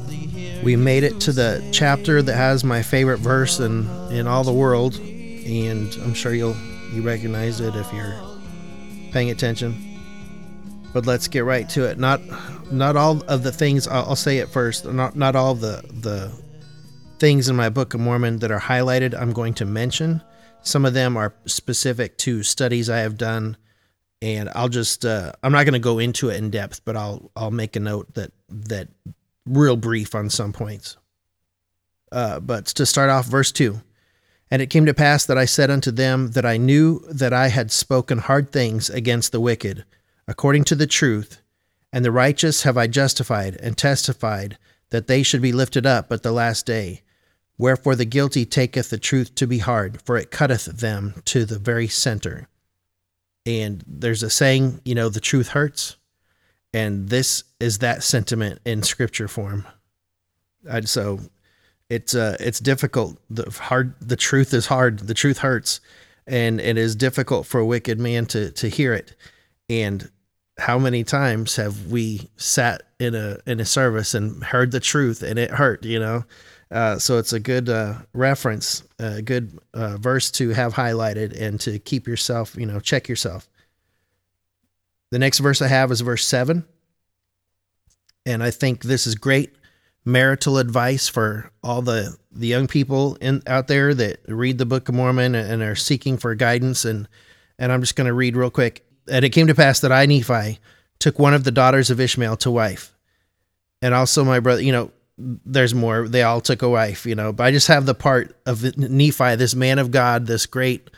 [0.64, 4.54] We made it to the chapter that has my favorite verse in, in all the
[4.54, 6.56] world, and I'm sure you'll
[6.94, 8.16] you recognize it if you're
[9.12, 9.76] paying attention.
[10.94, 12.00] But let's get right to it.
[12.00, 12.22] Not
[12.72, 14.86] not all of the things I'll, I'll say it first.
[14.86, 16.32] Not not all the the
[17.20, 19.20] things in my Book of Mormon that are highlighted.
[19.20, 20.22] I'm going to mention.
[20.62, 23.58] Some of them are specific to studies I have done,
[24.22, 27.32] and I'll just uh, I'm not going to go into it in depth, but I'll
[27.36, 28.88] I'll make a note that that
[29.46, 30.98] real brief on some points.
[32.12, 33.82] Uh, but to start off, verse 2
[34.52, 37.48] And it came to pass that I said unto them that I knew that I
[37.48, 39.84] had spoken hard things against the wicked,
[40.28, 41.42] according to the truth,
[41.92, 44.58] and the righteous have I justified and testified
[44.92, 47.02] that they should be lifted up at the last day.
[47.58, 51.60] Wherefore the guilty taketh the truth to be hard, for it cutteth them to the
[51.60, 52.48] very center.
[53.46, 55.98] And there's a saying, you know, the truth hurts.
[56.74, 59.66] And this is that sentiment in scripture form.
[60.68, 61.20] And so
[61.90, 63.20] it's uh it's difficult.
[63.30, 65.00] The hard the truth is hard.
[65.00, 65.82] The truth hurts.
[66.26, 69.16] And it is difficult for a wicked man to to hear it.
[69.70, 70.10] And
[70.58, 75.22] how many times have we sat in a in a service and heard the truth
[75.22, 76.24] and it hurt, you know?
[76.72, 81.60] Uh, so it's a good uh, reference, a good uh, verse to have highlighted and
[81.60, 83.48] to keep yourself, you know, check yourself.
[85.14, 86.66] The next verse I have is verse 7.
[88.26, 89.54] And I think this is great
[90.06, 94.90] marital advice for all the, the young people in out there that read the Book
[94.90, 96.84] of Mormon and are seeking for guidance.
[96.84, 97.08] And,
[97.60, 98.88] and I'm just going to read real quick.
[99.08, 100.58] And it came to pass that I, Nephi,
[100.98, 102.92] took one of the daughters of Ishmael to wife.
[103.84, 106.08] And also my brother, you know, there's more.
[106.08, 109.36] They all took a wife, you know, but I just have the part of Nephi,
[109.36, 110.90] this man of God, this great,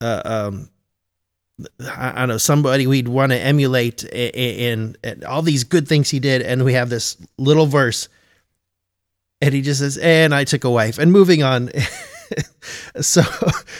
[0.00, 0.68] uh, um,
[1.80, 6.20] I, don't know, somebody we'd want to emulate in, in all these good things he
[6.20, 6.42] did.
[6.42, 8.08] And we have this little verse
[9.40, 11.70] and he just says, and I took a wife and moving on.
[13.00, 13.22] so,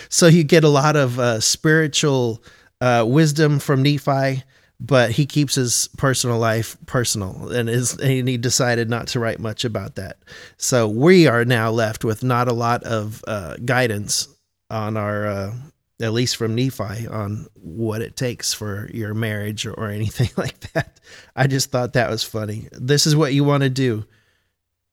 [0.09, 2.43] so you get a lot of uh, spiritual
[2.81, 4.43] uh, wisdom from Nephi,
[4.79, 9.41] but he keeps his personal life personal and is and he decided not to write
[9.41, 10.19] much about that.
[10.59, 14.29] So we are now left with not a lot of uh, guidance
[14.69, 15.55] on our uh,
[16.01, 20.61] at least from Nephi on what it takes for your marriage or, or anything like
[20.73, 21.01] that.
[21.35, 22.69] I just thought that was funny.
[22.73, 24.05] This is what you want to do.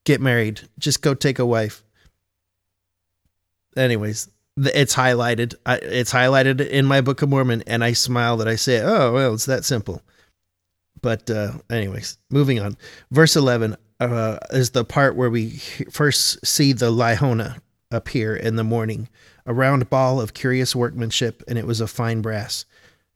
[0.05, 0.61] Get married.
[0.79, 1.83] Just go take a wife.
[3.75, 5.55] Anyways, it's highlighted.
[5.65, 9.33] It's highlighted in my Book of Mormon, and I smile that I say, "Oh, well,
[9.33, 10.01] it's that simple."
[11.01, 12.77] But uh, anyways, moving on.
[13.11, 15.51] Verse eleven uh, is the part where we
[15.91, 19.09] first see the Liahona appear in the morning,
[19.45, 22.65] a round ball of curious workmanship, and it was of fine brass.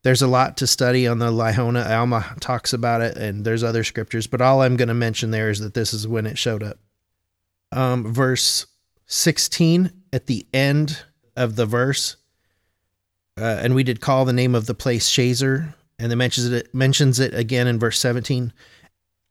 [0.04, 1.90] There's a lot to study on the Liahona.
[1.90, 5.50] Alma talks about it, and there's other scriptures, but all I'm going to mention there
[5.50, 6.80] is that this is when it showed up.
[7.72, 8.68] Um, verse
[9.08, 11.04] 16 at the end
[11.36, 12.18] of the verse,
[13.40, 16.74] uh, and we did call the name of the place Shazer, and it mentions it
[16.74, 18.54] mentions it again in verse 17.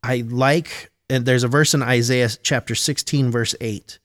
[0.03, 3.99] I like, and there's a verse in Isaiah chapter 16, verse 8.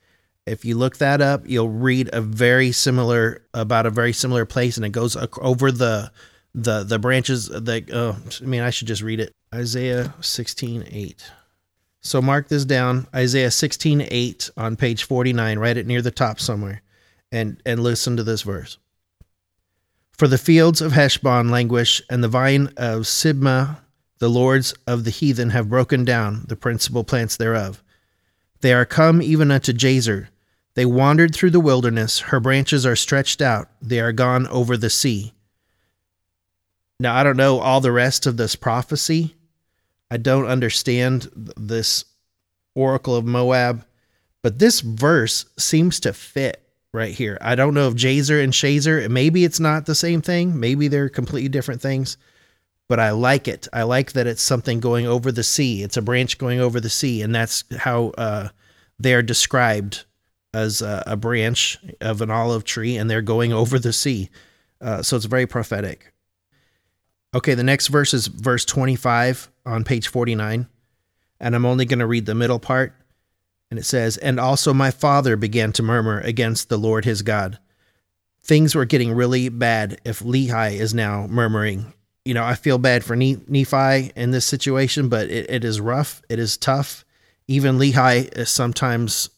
[0.46, 4.78] If you look that up, you'll read a very similar about a very similar place,
[4.78, 6.12] and it goes over the
[6.56, 7.48] the the branches.
[7.48, 9.34] The uh, I mean, I should just read it.
[9.54, 11.32] Isaiah 16, 8.
[12.00, 15.60] So mark this down, Isaiah 16, 8 on page 49.
[15.60, 16.82] Write it near the top somewhere
[17.32, 18.78] and, and listen to this verse.
[20.14, 23.78] For the fields of Heshbon languish, and the vine of Sibmah,
[24.20, 27.84] the lords of the heathen, have broken down the principal plants thereof.
[28.62, 30.28] They are come even unto Jazer.
[30.76, 32.20] They wandered through the wilderness.
[32.20, 33.70] Her branches are stretched out.
[33.82, 35.34] They are gone over the sea.
[37.00, 39.36] Now, I don't know all the rest of this prophecy.
[40.10, 42.06] I don't understand this
[42.76, 43.86] oracle of Moab,
[44.44, 47.38] but this verse seems to fit right here.
[47.42, 50.60] I don't know if Jazer and Shazer, maybe it's not the same thing.
[50.60, 52.18] Maybe they're completely different things.
[52.92, 53.70] But I like it.
[53.72, 55.82] I like that it's something going over the sea.
[55.82, 58.50] It's a branch going over the sea, and that's how uh,
[59.00, 60.04] they're described
[60.54, 64.30] as a, a, branch of an olive tree, and they're going over the sea.
[64.82, 66.12] Uh, so it's very prophetic.
[67.34, 70.68] Okay, the next verse is verse 25 on page 49,
[71.40, 72.94] and I'm only going to read the middle part.
[73.70, 77.58] And it says, And also my father began to murmur against the Lord his God.
[78.44, 81.94] Things were getting really bad if Lehi is now murmuring.
[82.26, 86.22] You know, I feel bad for Nephi in this situation, but it, it is rough.
[86.30, 87.04] It is tough.
[87.48, 89.30] Even Lehi sometimes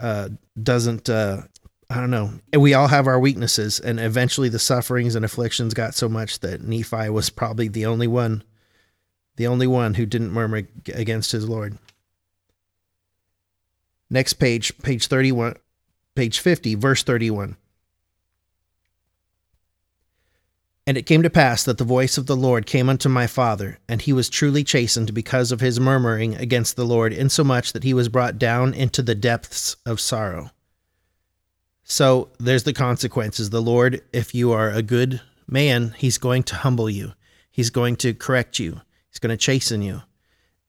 [0.00, 0.30] uh,
[0.60, 1.42] doesn't uh,
[1.90, 2.30] I don't know.
[2.52, 6.38] And we all have our weaknesses, and eventually the sufferings and afflictions got so much
[6.38, 8.44] that Nephi was probably the only one,
[9.34, 10.62] the only one who didn't murmur
[10.94, 11.76] against his Lord.
[14.08, 15.56] Next page, page 31,
[16.14, 17.56] page 50, verse 31.
[20.90, 23.78] And it came to pass that the voice of the Lord came unto my father,
[23.88, 27.94] and he was truly chastened because of his murmuring against the Lord, insomuch that he
[27.94, 30.50] was brought down into the depths of sorrow.
[31.84, 33.50] So there's the consequences.
[33.50, 37.12] The Lord, if you are a good man, he's going to humble you.
[37.52, 38.80] He's going to correct you.
[39.10, 40.02] He's going to chasten you.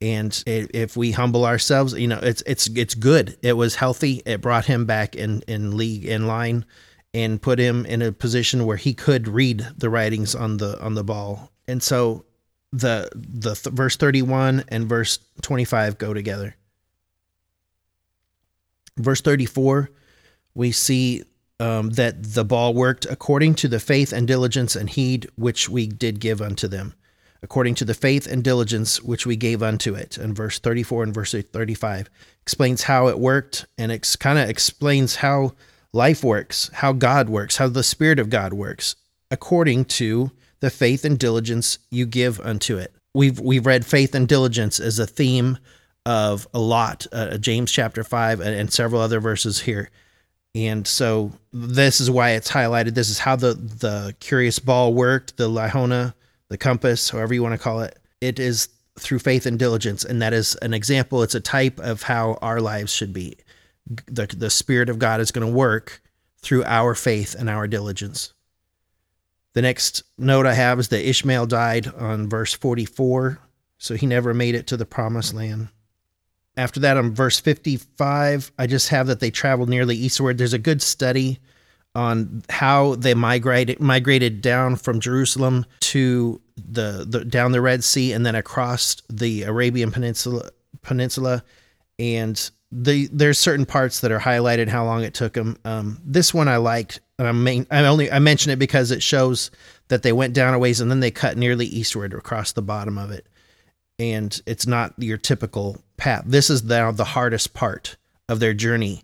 [0.02, 3.40] And if we humble ourselves, you know, it's it's it's good.
[3.42, 4.22] It was healthy.
[4.28, 6.66] It brought him back in in league in line
[7.14, 10.94] and put him in a position where he could read the writings on the on
[10.96, 11.52] the ball.
[11.68, 12.26] And so
[12.72, 16.56] the the th- verse 31 and verse 25 go together.
[18.98, 19.90] Verse 34
[20.54, 21.24] we see
[21.60, 25.88] um, that the ball worked according to the faith and diligence and heed which we
[25.88, 26.94] did give unto them,
[27.44, 30.18] according to the faith and diligence which we gave unto it.
[30.18, 32.10] And verse 34 and verse 35
[32.42, 35.54] explains how it worked and it kind of explains how
[35.94, 38.96] life works, how God works, how the Spirit of God works,
[39.30, 42.94] according to the faith and diligence you give unto it.
[43.14, 45.58] We've we've read faith and diligence as a theme
[46.06, 49.90] of a lot, uh, James chapter five and, and several other verses here.
[50.54, 52.94] And so this is why it's highlighted.
[52.94, 56.14] This is how the the curious ball worked, the Liahona,
[56.50, 57.98] the compass, however you want to call it.
[58.20, 58.70] It is
[59.00, 61.24] through faith and diligence, and that is an example.
[61.24, 63.38] It's a type of how our lives should be.
[64.08, 66.02] The the Spirit of God is going to work
[66.42, 68.34] through our faith and our diligence.
[69.54, 73.40] The next note I have is that Ishmael died on verse 44,
[73.78, 75.68] so he never made it to the promised land.
[76.56, 80.38] After that, on verse 55, I just have that they traveled nearly eastward.
[80.38, 81.40] There's a good study
[81.94, 88.14] on how they migrated migrated down from Jerusalem to the, the down the Red Sea
[88.14, 90.50] and then across the Arabian Peninsula
[90.82, 91.44] peninsula
[92.00, 95.58] and the there's certain parts that are highlighted how long it took them.
[95.66, 97.02] Um, this one I liked.
[97.20, 99.52] I main, I only I mention it because it shows
[99.90, 102.98] that they went down a ways and then they cut nearly eastward across the bottom
[102.98, 103.28] of it
[104.02, 106.24] and it's not your typical path.
[106.26, 107.98] This is now the hardest part
[108.28, 109.04] of their journey.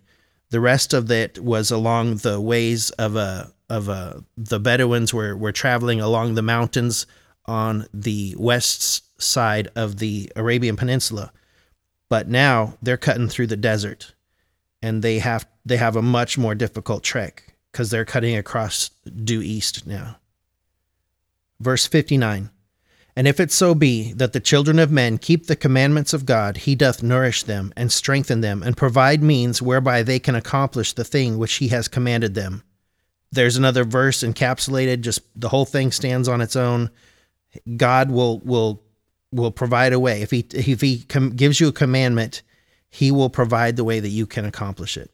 [0.50, 5.36] The rest of it was along the ways of a of a the Bedouins were
[5.36, 7.06] were traveling along the mountains
[7.46, 11.30] on the west side of the Arabian Peninsula.
[12.08, 14.14] But now they're cutting through the desert
[14.80, 18.90] and they have they have a much more difficult trek because they're cutting across
[19.24, 20.16] due east now.
[21.60, 22.50] Verse 59
[23.18, 26.58] and if it so be that the children of men keep the commandments of God,
[26.58, 31.02] he doth nourish them and strengthen them and provide means whereby they can accomplish the
[31.02, 32.62] thing which he has commanded them.
[33.32, 36.90] There's another verse encapsulated, just the whole thing stands on its own.
[37.76, 38.84] God will will
[39.32, 40.22] will provide a way.
[40.22, 42.42] If he if he com- gives you a commandment,
[42.88, 45.10] he will provide the way that you can accomplish it.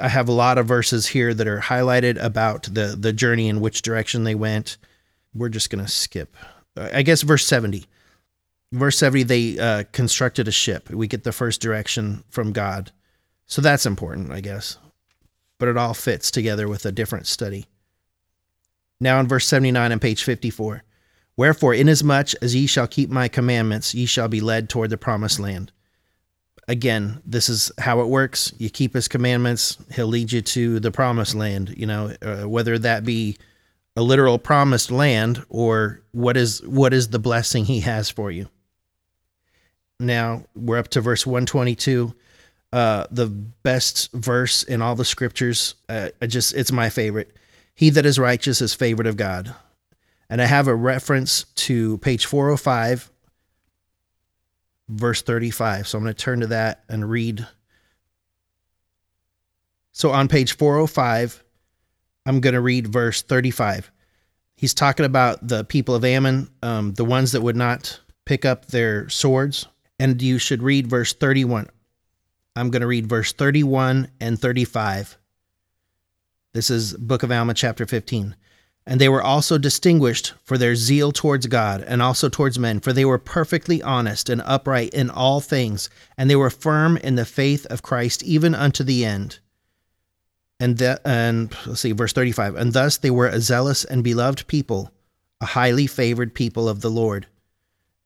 [0.00, 3.60] I have a lot of verses here that are highlighted about the the journey in
[3.60, 4.78] which direction they went.
[5.34, 6.34] We're just going to skip
[6.78, 7.86] I guess verse 70.
[8.72, 10.90] Verse 70, they uh, constructed a ship.
[10.90, 12.92] We get the first direction from God.
[13.46, 14.76] So that's important, I guess.
[15.58, 17.66] But it all fits together with a different study.
[19.00, 20.82] Now in verse 79 on page 54
[21.38, 25.38] Wherefore, inasmuch as ye shall keep my commandments, ye shall be led toward the promised
[25.38, 25.72] land.
[26.66, 28.52] Again, this is how it works.
[28.58, 32.76] You keep his commandments, he'll lead you to the promised land, you know, uh, whether
[32.80, 33.38] that be
[33.96, 38.48] a literal promised land or what is what is the blessing he has for you
[39.98, 42.14] now we're up to verse 122
[42.72, 47.36] uh the best verse in all the scriptures uh, just it's my favorite
[47.74, 49.52] he that is righteous is favorite of god
[50.30, 53.10] and i have a reference to page 405
[54.88, 57.46] verse 35 so i'm going to turn to that and read
[59.92, 61.44] so on page 405
[62.28, 63.90] I'm going to read verse 35.
[64.54, 68.66] he's talking about the people of Ammon, um, the ones that would not pick up
[68.66, 69.66] their swords.
[69.98, 71.70] And you should read verse 31.
[72.54, 75.16] I'm going to read verse 31 and 35.
[76.52, 78.36] This is Book of Alma, chapter 15.
[78.90, 82.94] And they were also distinguished for their zeal towards God and also towards men, for
[82.94, 87.26] they were perfectly honest and upright in all things, and they were firm in the
[87.26, 89.40] faith of Christ even unto the end.
[90.58, 92.56] And, the, and let's see, verse 35.
[92.56, 94.90] And thus they were a zealous and beloved people,
[95.42, 97.26] a highly favored people of the Lord.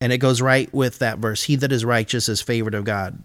[0.01, 3.23] And it goes right with that verse He that is righteous is favored of God.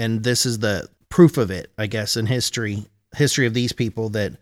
[0.00, 4.08] And this is the proof of it, I guess, in history, history of these people
[4.10, 4.32] that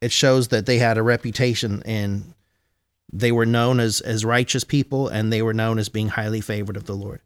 [0.00, 2.34] it shows that they had a reputation and
[3.12, 6.76] they were known as as righteous people and they were known as being highly favored
[6.76, 7.20] of the Lord.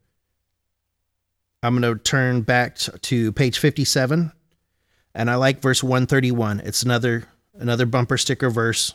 [1.63, 4.33] I'm going to turn back to page 57
[5.15, 6.61] and I like verse 131.
[6.61, 7.25] It's another
[7.59, 8.95] another bumper sticker verse.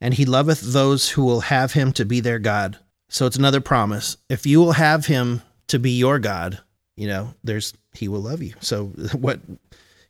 [0.00, 2.78] And he loveth those who will have him to be their God.
[3.08, 4.16] So it's another promise.
[4.28, 6.60] If you will have him to be your God,
[6.96, 8.54] you know, there's he will love you.
[8.60, 9.40] So what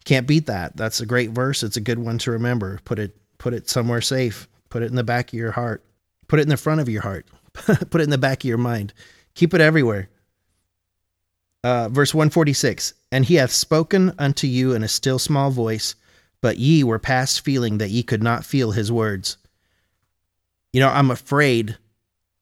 [0.05, 0.77] can't beat that.
[0.77, 1.63] That's a great verse.
[1.63, 2.81] It's a good one to remember.
[2.85, 4.49] Put it put it somewhere safe.
[4.71, 5.85] Put it in the back of your heart.
[6.27, 7.27] Put it in the front of your heart.
[7.53, 8.93] put it in the back of your mind.
[9.35, 10.09] Keep it everywhere.
[11.65, 15.95] Uh, verse 146 And he hath spoken unto you in a still small voice,
[16.41, 19.39] but ye were past feeling that ye could not feel his words.
[20.73, 21.77] You know, I'm afraid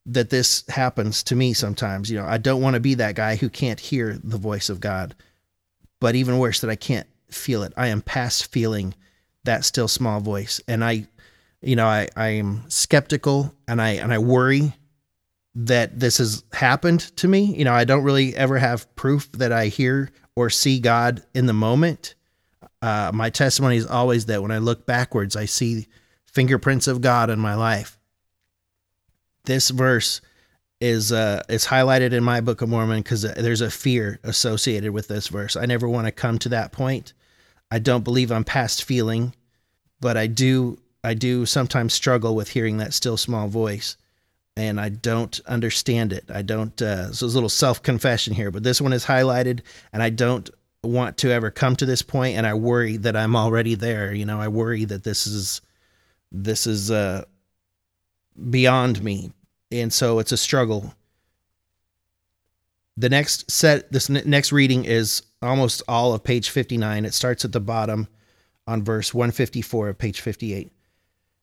[0.06, 2.10] that this happens to me sometimes.
[2.10, 4.80] You know, I don't want to be that guy who can't hear the voice of
[4.80, 5.14] God,
[6.00, 7.72] but even worse, that I can't feel it.
[7.76, 8.94] I am past feeling
[9.44, 10.60] that still small voice.
[10.68, 11.06] And I,
[11.62, 14.74] you know, I, I am skeptical and I, and I worry
[15.54, 17.56] that this has happened to me.
[17.56, 21.46] You know, I don't really ever have proof that I hear or see God in
[21.46, 22.14] the moment.
[22.82, 25.86] Uh, my testimony is always that when I look backwards, I see
[26.26, 27.98] fingerprints of God in my life.
[29.44, 30.20] This verse
[30.80, 35.08] is uh is highlighted in my Book of Mormon because there's a fear associated with
[35.08, 35.56] this verse.
[35.56, 37.12] I never want to come to that point.
[37.70, 39.34] I don't believe I'm past feeling,
[40.00, 43.96] but I do I do sometimes struggle with hearing that still small voice,
[44.56, 46.24] and I don't understand it.
[46.32, 46.80] I don't.
[46.82, 49.60] Uh, so it's a little self confession here, but this one is highlighted,
[49.92, 50.50] and I don't
[50.82, 54.12] want to ever come to this point, and I worry that I'm already there.
[54.12, 55.60] You know, I worry that this is
[56.32, 57.24] this is uh,
[58.50, 59.32] beyond me,
[59.70, 60.94] and so it's a struggle.
[62.96, 67.04] The next set, this next reading is almost all of page 59.
[67.04, 68.08] It starts at the bottom
[68.66, 70.72] on verse 154 of page 58.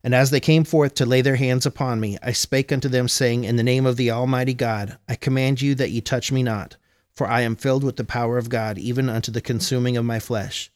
[0.03, 3.07] And as they came forth to lay their hands upon me, I spake unto them,
[3.07, 6.43] saying, In the name of the Almighty God, I command you that ye touch me
[6.43, 6.76] not,
[7.13, 10.19] for I am filled with the power of God, even unto the consuming of my
[10.19, 10.71] flesh.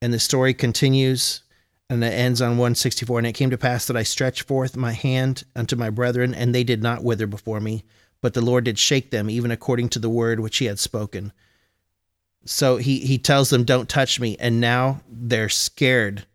[0.00, 1.42] And the story continues
[1.88, 3.18] and it ends on 164.
[3.18, 6.54] And it came to pass that I stretched forth my hand unto my brethren, and
[6.54, 7.84] they did not wither before me,
[8.20, 11.32] but the Lord did shake them, even according to the word which he had spoken.
[12.44, 14.36] So he, he tells them, Don't touch me.
[14.38, 16.26] And now they're scared.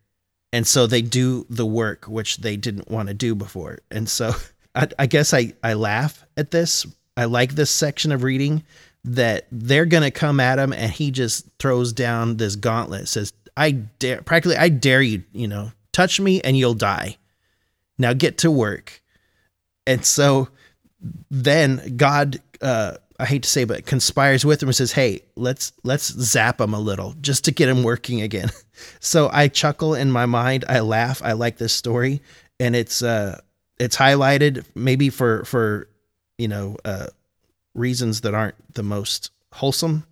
[0.54, 3.80] And so they do the work which they didn't want to do before.
[3.90, 4.34] And so
[4.76, 6.86] I, I guess I, I laugh at this.
[7.18, 8.64] I like this section of reading
[9.04, 13.34] that they're going to come at him and he just throws down this gauntlet says
[13.56, 17.18] I dare practically I dare you, you know, touch me and you'll die.
[17.98, 19.02] Now get to work.
[19.86, 20.50] And so
[21.30, 25.74] then God uh I hate to say but conspires with him and says, "Hey, let's
[25.84, 28.50] let's zap him a little just to get him working again."
[29.00, 32.22] so I chuckle in my mind, I laugh, I like this story
[32.62, 33.42] and it's uh
[33.80, 35.90] it's highlighted maybe for for
[36.38, 37.08] you know uh
[37.74, 40.06] reasons that aren't the most wholesome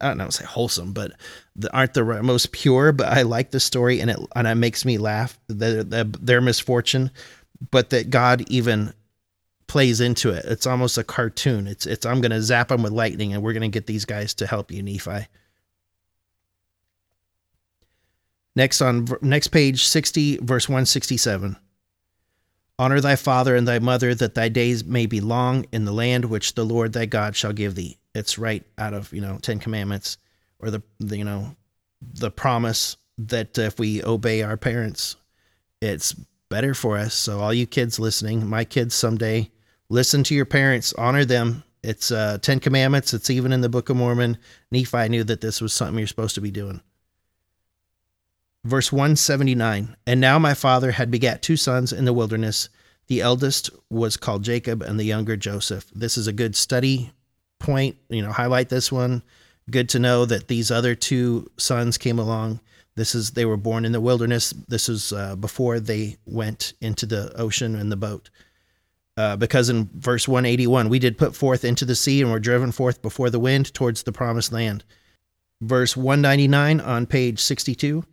[0.00, 1.12] I don't know, say wholesome, but
[1.56, 2.92] the, aren't the most pure.
[2.92, 5.38] But I like the story, and it and it makes me laugh.
[5.48, 7.10] The, the, their misfortune,
[7.70, 8.92] but that God even
[9.66, 10.44] plays into it.
[10.44, 11.66] It's almost a cartoon.
[11.66, 14.46] It's it's I'm gonna zap them with lightning, and we're gonna get these guys to
[14.46, 15.26] help you, Nephi.
[18.56, 21.56] Next on next page, sixty, verse one sixty seven.
[22.78, 26.24] Honor thy father and thy mother, that thy days may be long in the land
[26.24, 27.98] which the Lord thy God shall give thee.
[28.14, 30.18] It's right out of you know Ten Commandments,
[30.58, 31.56] or the, the you know
[32.14, 35.16] the promise that if we obey our parents,
[35.80, 36.14] it's
[36.48, 37.14] better for us.
[37.14, 39.50] So all you kids listening, my kids someday,
[39.88, 41.62] listen to your parents, honor them.
[41.82, 43.12] It's uh, Ten Commandments.
[43.14, 44.38] It's even in the Book of Mormon.
[44.70, 46.80] Nephi knew that this was something you're supposed to be doing.
[48.64, 52.70] Verse 179 And now my father had begat two sons in the wilderness.
[53.06, 55.90] The eldest was called Jacob, and the younger Joseph.
[55.94, 57.12] This is a good study
[57.58, 57.96] point.
[58.08, 59.22] You know, highlight this one.
[59.70, 62.60] Good to know that these other two sons came along.
[62.96, 64.54] This is they were born in the wilderness.
[64.68, 68.30] This is uh, before they went into the ocean in the boat.
[69.16, 72.72] Uh, because in verse 181, we did put forth into the sea and were driven
[72.72, 74.84] forth before the wind towards the promised land.
[75.60, 78.04] Verse 199 on page 62.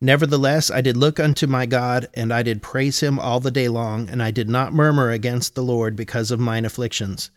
[0.00, 3.68] Nevertheless, I did look unto my God, and I did praise him all the day
[3.68, 7.30] long, and I did not murmur against the Lord because of mine afflictions.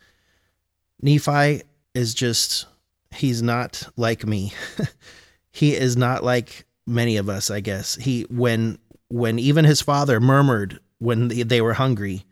[1.02, 1.62] Nephi
[1.94, 2.66] is just,
[3.10, 4.54] he's not like me.
[5.52, 7.96] he is not like many of us, I guess.
[7.96, 12.24] He, when, when even his father murmured when they were hungry,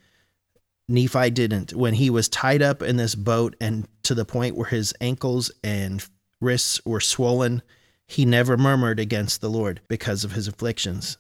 [0.88, 1.74] Nephi didn't.
[1.74, 5.50] When he was tied up in this boat and to the point where his ankles
[5.62, 6.02] and
[6.40, 7.62] wrists were swollen,
[8.06, 11.18] he never murmured against the Lord because of his afflictions.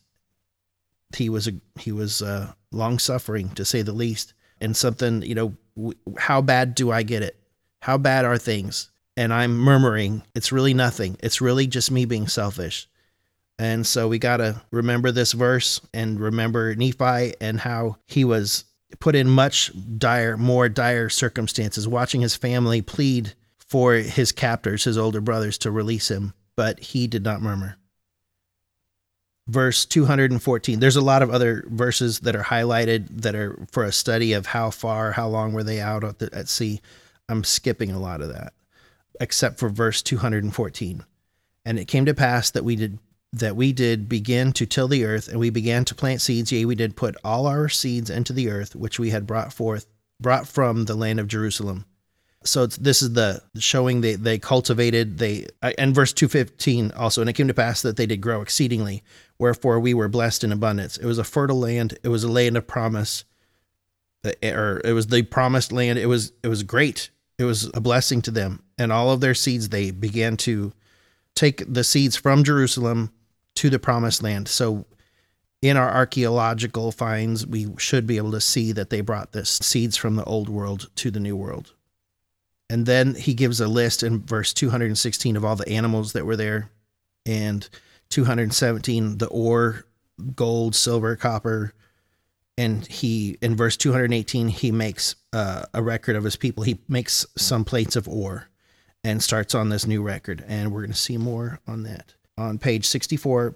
[1.16, 5.34] He was a, he was uh, long suffering to say the least, and something you
[5.34, 5.56] know.
[5.76, 7.38] W- how bad do I get it?
[7.80, 8.90] How bad are things?
[9.16, 10.22] And I'm murmuring.
[10.34, 11.16] It's really nothing.
[11.20, 12.88] It's really just me being selfish.
[13.58, 18.64] And so we got to remember this verse and remember Nephi and how he was
[18.98, 24.98] put in much dire, more dire circumstances, watching his family plead for his captors, his
[24.98, 27.76] older brothers, to release him, but he did not murmur.
[29.48, 30.78] Verse 214.
[30.78, 34.46] There's a lot of other verses that are highlighted that are for a study of
[34.46, 36.80] how far, how long were they out at, the, at sea.
[37.28, 38.52] I'm skipping a lot of that,
[39.20, 41.04] except for verse 214.
[41.64, 42.98] And it came to pass that we did
[43.34, 46.52] that we did begin to till the earth, and we began to plant seeds.
[46.52, 49.86] Yea, we did put all our seeds into the earth, which we had brought forth,
[50.20, 51.86] brought from the land of Jerusalem.
[52.44, 55.46] So this is the showing they they cultivated they
[55.78, 59.02] and verse two fifteen also, and it came to pass that they did grow exceedingly.
[59.38, 60.96] Wherefore we were blessed in abundance.
[60.96, 61.98] It was a fertile land.
[62.02, 63.24] It was a land of promise,
[64.42, 65.98] or it was the promised land.
[65.98, 67.10] It was it was great.
[67.38, 70.72] It was a blessing to them, and all of their seeds they began to
[71.34, 73.10] take the seeds from Jerusalem
[73.54, 74.48] to the promised land.
[74.48, 74.86] So
[75.60, 79.96] in our archaeological finds, we should be able to see that they brought the seeds
[79.96, 81.72] from the old world to the new world.
[82.72, 86.36] And then he gives a list in verse 216 of all the animals that were
[86.36, 86.70] there,
[87.26, 87.68] and
[88.08, 89.84] 217 the ore,
[90.34, 91.74] gold, silver, copper.
[92.56, 96.62] And he, in verse 218, he makes uh, a record of his people.
[96.62, 98.48] He makes some plates of ore
[99.04, 100.42] and starts on this new record.
[100.48, 103.54] And we're going to see more on that on page 64,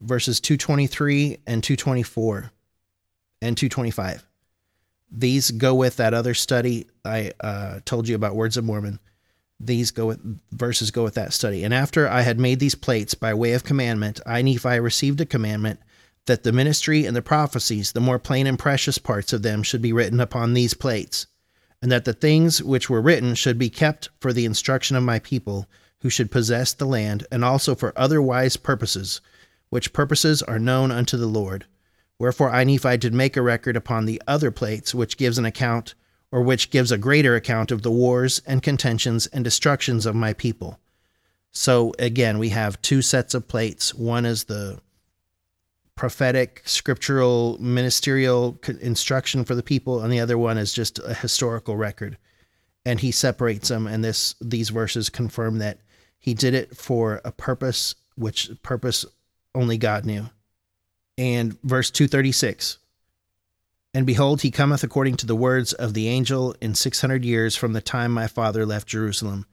[0.00, 2.52] verses 223 and 224
[3.42, 4.24] and 225.
[5.16, 8.98] These go with that other study I uh, told you about Words of Mormon.
[9.60, 11.62] These go with verses go with that study.
[11.62, 15.26] And after I had made these plates by way of commandment, I Nephi received a
[15.26, 15.78] commandment
[16.26, 19.82] that the ministry and the prophecies, the more plain and precious parts of them, should
[19.82, 21.28] be written upon these plates,
[21.80, 25.20] and that the things which were written should be kept for the instruction of my
[25.20, 25.68] people,
[26.00, 29.20] who should possess the land, and also for other wise purposes,
[29.70, 31.66] which purposes are known unto the Lord.
[32.18, 35.94] Wherefore I Nephi did make a record upon the other plates, which gives an account,
[36.30, 40.32] or which gives a greater account of the wars and contentions and destructions of my
[40.32, 40.78] people.
[41.50, 43.94] So again, we have two sets of plates.
[43.94, 44.80] One is the
[45.94, 51.76] prophetic, scriptural, ministerial instruction for the people, and the other one is just a historical
[51.76, 52.18] record.
[52.84, 55.78] And he separates them, and this these verses confirm that
[56.18, 59.04] he did it for a purpose, which purpose
[59.54, 60.28] only God knew.
[61.16, 62.78] And verse 236
[63.92, 67.72] And behold, he cometh according to the words of the angel in 600 years from
[67.72, 69.46] the time my father left Jerusalem.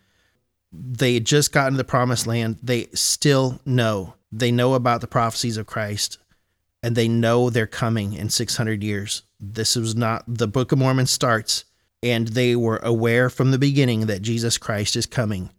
[0.72, 2.58] They had just gotten to the promised land.
[2.64, 4.16] They still know.
[4.32, 6.18] They know about the prophecies of Christ
[6.84, 9.24] and they know they're coming in 600 years.
[9.40, 11.66] This was not the Book of Mormon starts,
[12.02, 15.52] and they were aware from the beginning that Jesus Christ is coming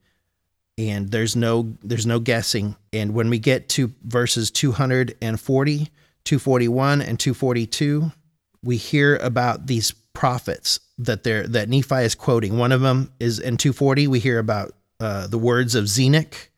[0.79, 2.77] and there's no there's no guessing.
[2.93, 5.89] And when we get to verses 240
[6.25, 8.12] 241 and 242
[8.64, 12.59] we hear about these prophets that they're that nephi is quoting.
[12.59, 16.49] One of them is in 240 we hear about uh, the words of Zenock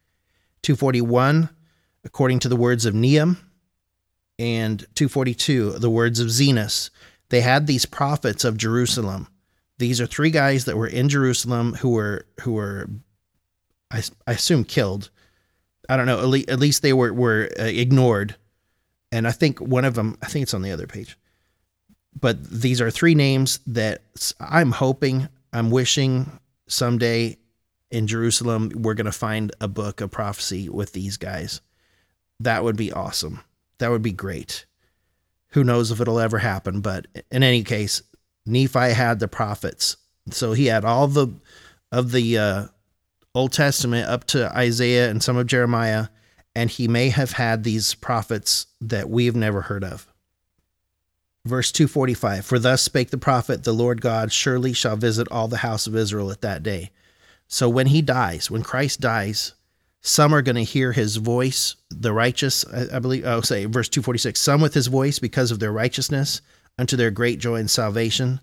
[0.62, 1.48] 241
[2.04, 3.38] according to the words of Neum.
[4.38, 6.90] And 242 the words of Zenos.
[7.30, 9.28] They had these prophets of Jerusalem.
[9.78, 12.88] These are three guys that were in Jerusalem who were who were
[13.94, 15.10] I, I assume killed.
[15.88, 16.18] I don't know.
[16.18, 18.36] At least, at least they were were uh, ignored,
[19.12, 20.18] and I think one of them.
[20.22, 21.16] I think it's on the other page.
[22.18, 24.02] But these are three names that
[24.40, 26.38] I'm hoping, I'm wishing
[26.68, 27.38] someday
[27.90, 31.60] in Jerusalem we're going to find a book of prophecy with these guys.
[32.40, 33.40] That would be awesome.
[33.78, 34.66] That would be great.
[35.50, 36.80] Who knows if it'll ever happen?
[36.80, 38.02] But in any case,
[38.46, 39.96] Nephi had the prophets,
[40.30, 41.28] so he had all the
[41.92, 42.66] of the uh,
[43.34, 46.08] Old Testament up to Isaiah and some of Jeremiah,
[46.54, 50.06] and he may have had these prophets that we have never heard of.
[51.44, 55.58] Verse 245 For thus spake the prophet, the Lord God surely shall visit all the
[55.58, 56.90] house of Israel at that day.
[57.48, 59.52] So when he dies, when Christ dies,
[60.00, 64.40] some are going to hear his voice, the righteous, I, believe, I'll say, verse 246
[64.40, 66.40] some with his voice because of their righteousness
[66.78, 68.40] unto their great joy and salvation,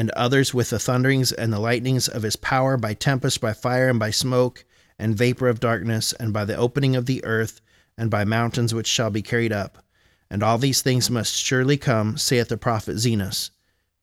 [0.00, 3.90] and others with the thunderings and the lightnings of his power by tempest, by fire,
[3.90, 4.64] and by smoke,
[4.98, 7.60] and vapor of darkness, and by the opening of the earth,
[7.98, 9.84] and by mountains which shall be carried up.
[10.30, 13.50] And all these things must surely come, saith the prophet Zenos.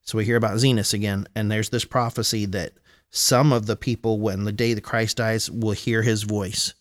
[0.03, 2.73] So we hear about Zenos again, and there's this prophecy that
[3.09, 6.75] some of the people, when the day that Christ dies, will hear his voice,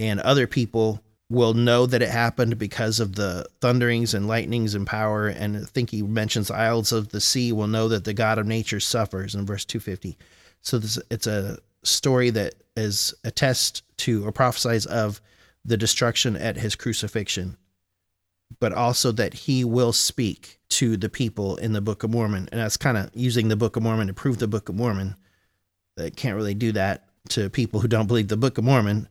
[0.00, 4.86] and other people will know that it happened because of the thunderings and lightnings and
[4.86, 5.28] power.
[5.28, 8.46] And I think he mentions isles of the sea will know that the God of
[8.46, 10.18] nature suffers in verse 250.
[10.60, 15.20] So this, it's a story that is a test to or prophesies of
[15.64, 17.56] the destruction at his crucifixion,
[18.58, 22.48] but also that he will speak to the people in the Book of Mormon.
[22.50, 25.14] And that's kind of using the Book of Mormon to prove the Book of Mormon.
[25.96, 29.08] They can't really do that to people who don't believe the Book of Mormon.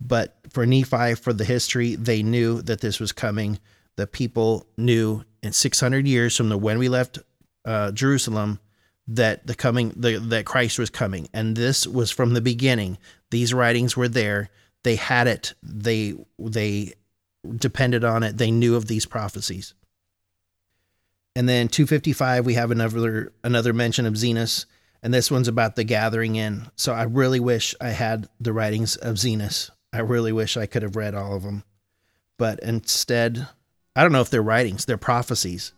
[0.00, 3.58] But for Nephi, for the history, they knew that this was coming.
[3.96, 7.18] The people knew in 600 years from the when we left
[7.64, 8.60] uh, Jerusalem
[9.08, 12.98] that the coming the, that Christ was coming, and this was from the beginning.
[13.30, 14.50] These writings were there.
[14.82, 15.54] They had it.
[15.62, 16.94] They they
[17.56, 18.36] depended on it.
[18.36, 19.74] They knew of these prophecies.
[21.34, 24.66] And then 255, we have another another mention of Zenos,
[25.02, 26.66] and this one's about the gathering in.
[26.76, 29.70] So I really wish I had the writings of Zenos.
[29.92, 31.64] I really wish I could have read all of them,
[32.38, 33.46] but instead,
[33.94, 35.72] I don't know if they're writings, they're prophecies.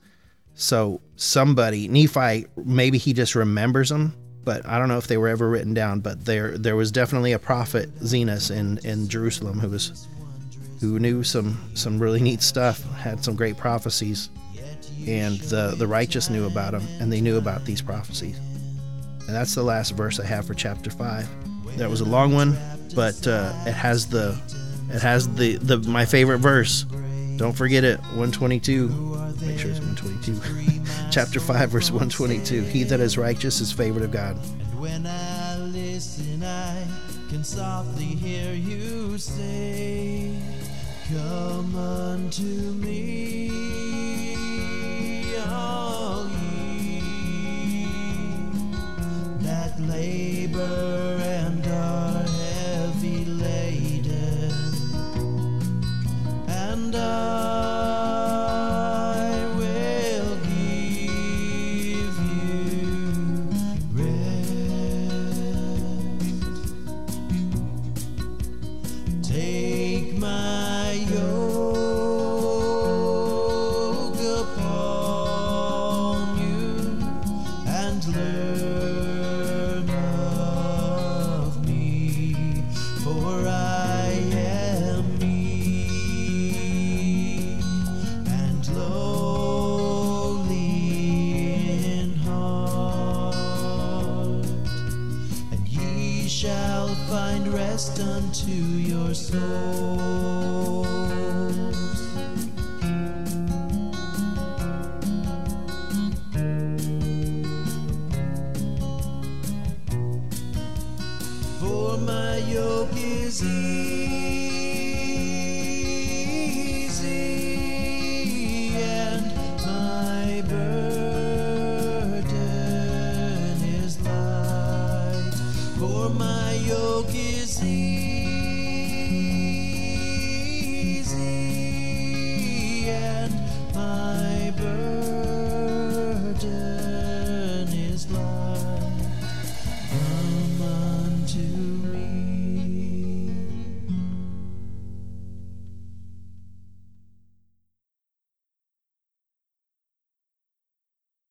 [0.55, 5.29] So somebody, Nephi, maybe he just remembers them, but I don't know if they were
[5.29, 6.01] ever written down.
[6.01, 10.09] But there, there was definitely a prophet Zenos in in Jerusalem who was
[10.81, 14.31] who knew some some really neat stuff, had some great prophecies,
[15.07, 18.37] and the the righteous knew about him, and they knew about these prophecies.
[19.29, 21.29] And that's the last verse I have for chapter five.
[21.77, 22.57] That was a long one,
[22.95, 24.39] but uh, it has the
[24.91, 26.85] it has the the my favorite verse.
[27.37, 28.89] Don't forget it, 122.
[29.41, 30.83] Make sure it's 122.
[31.13, 32.63] Chapter 5, verse 122.
[32.63, 34.37] He that is righteous is favored of God.
[34.61, 36.85] And when I listen, I
[37.29, 40.37] can softly hear you say,
[41.09, 42.98] Come unto me,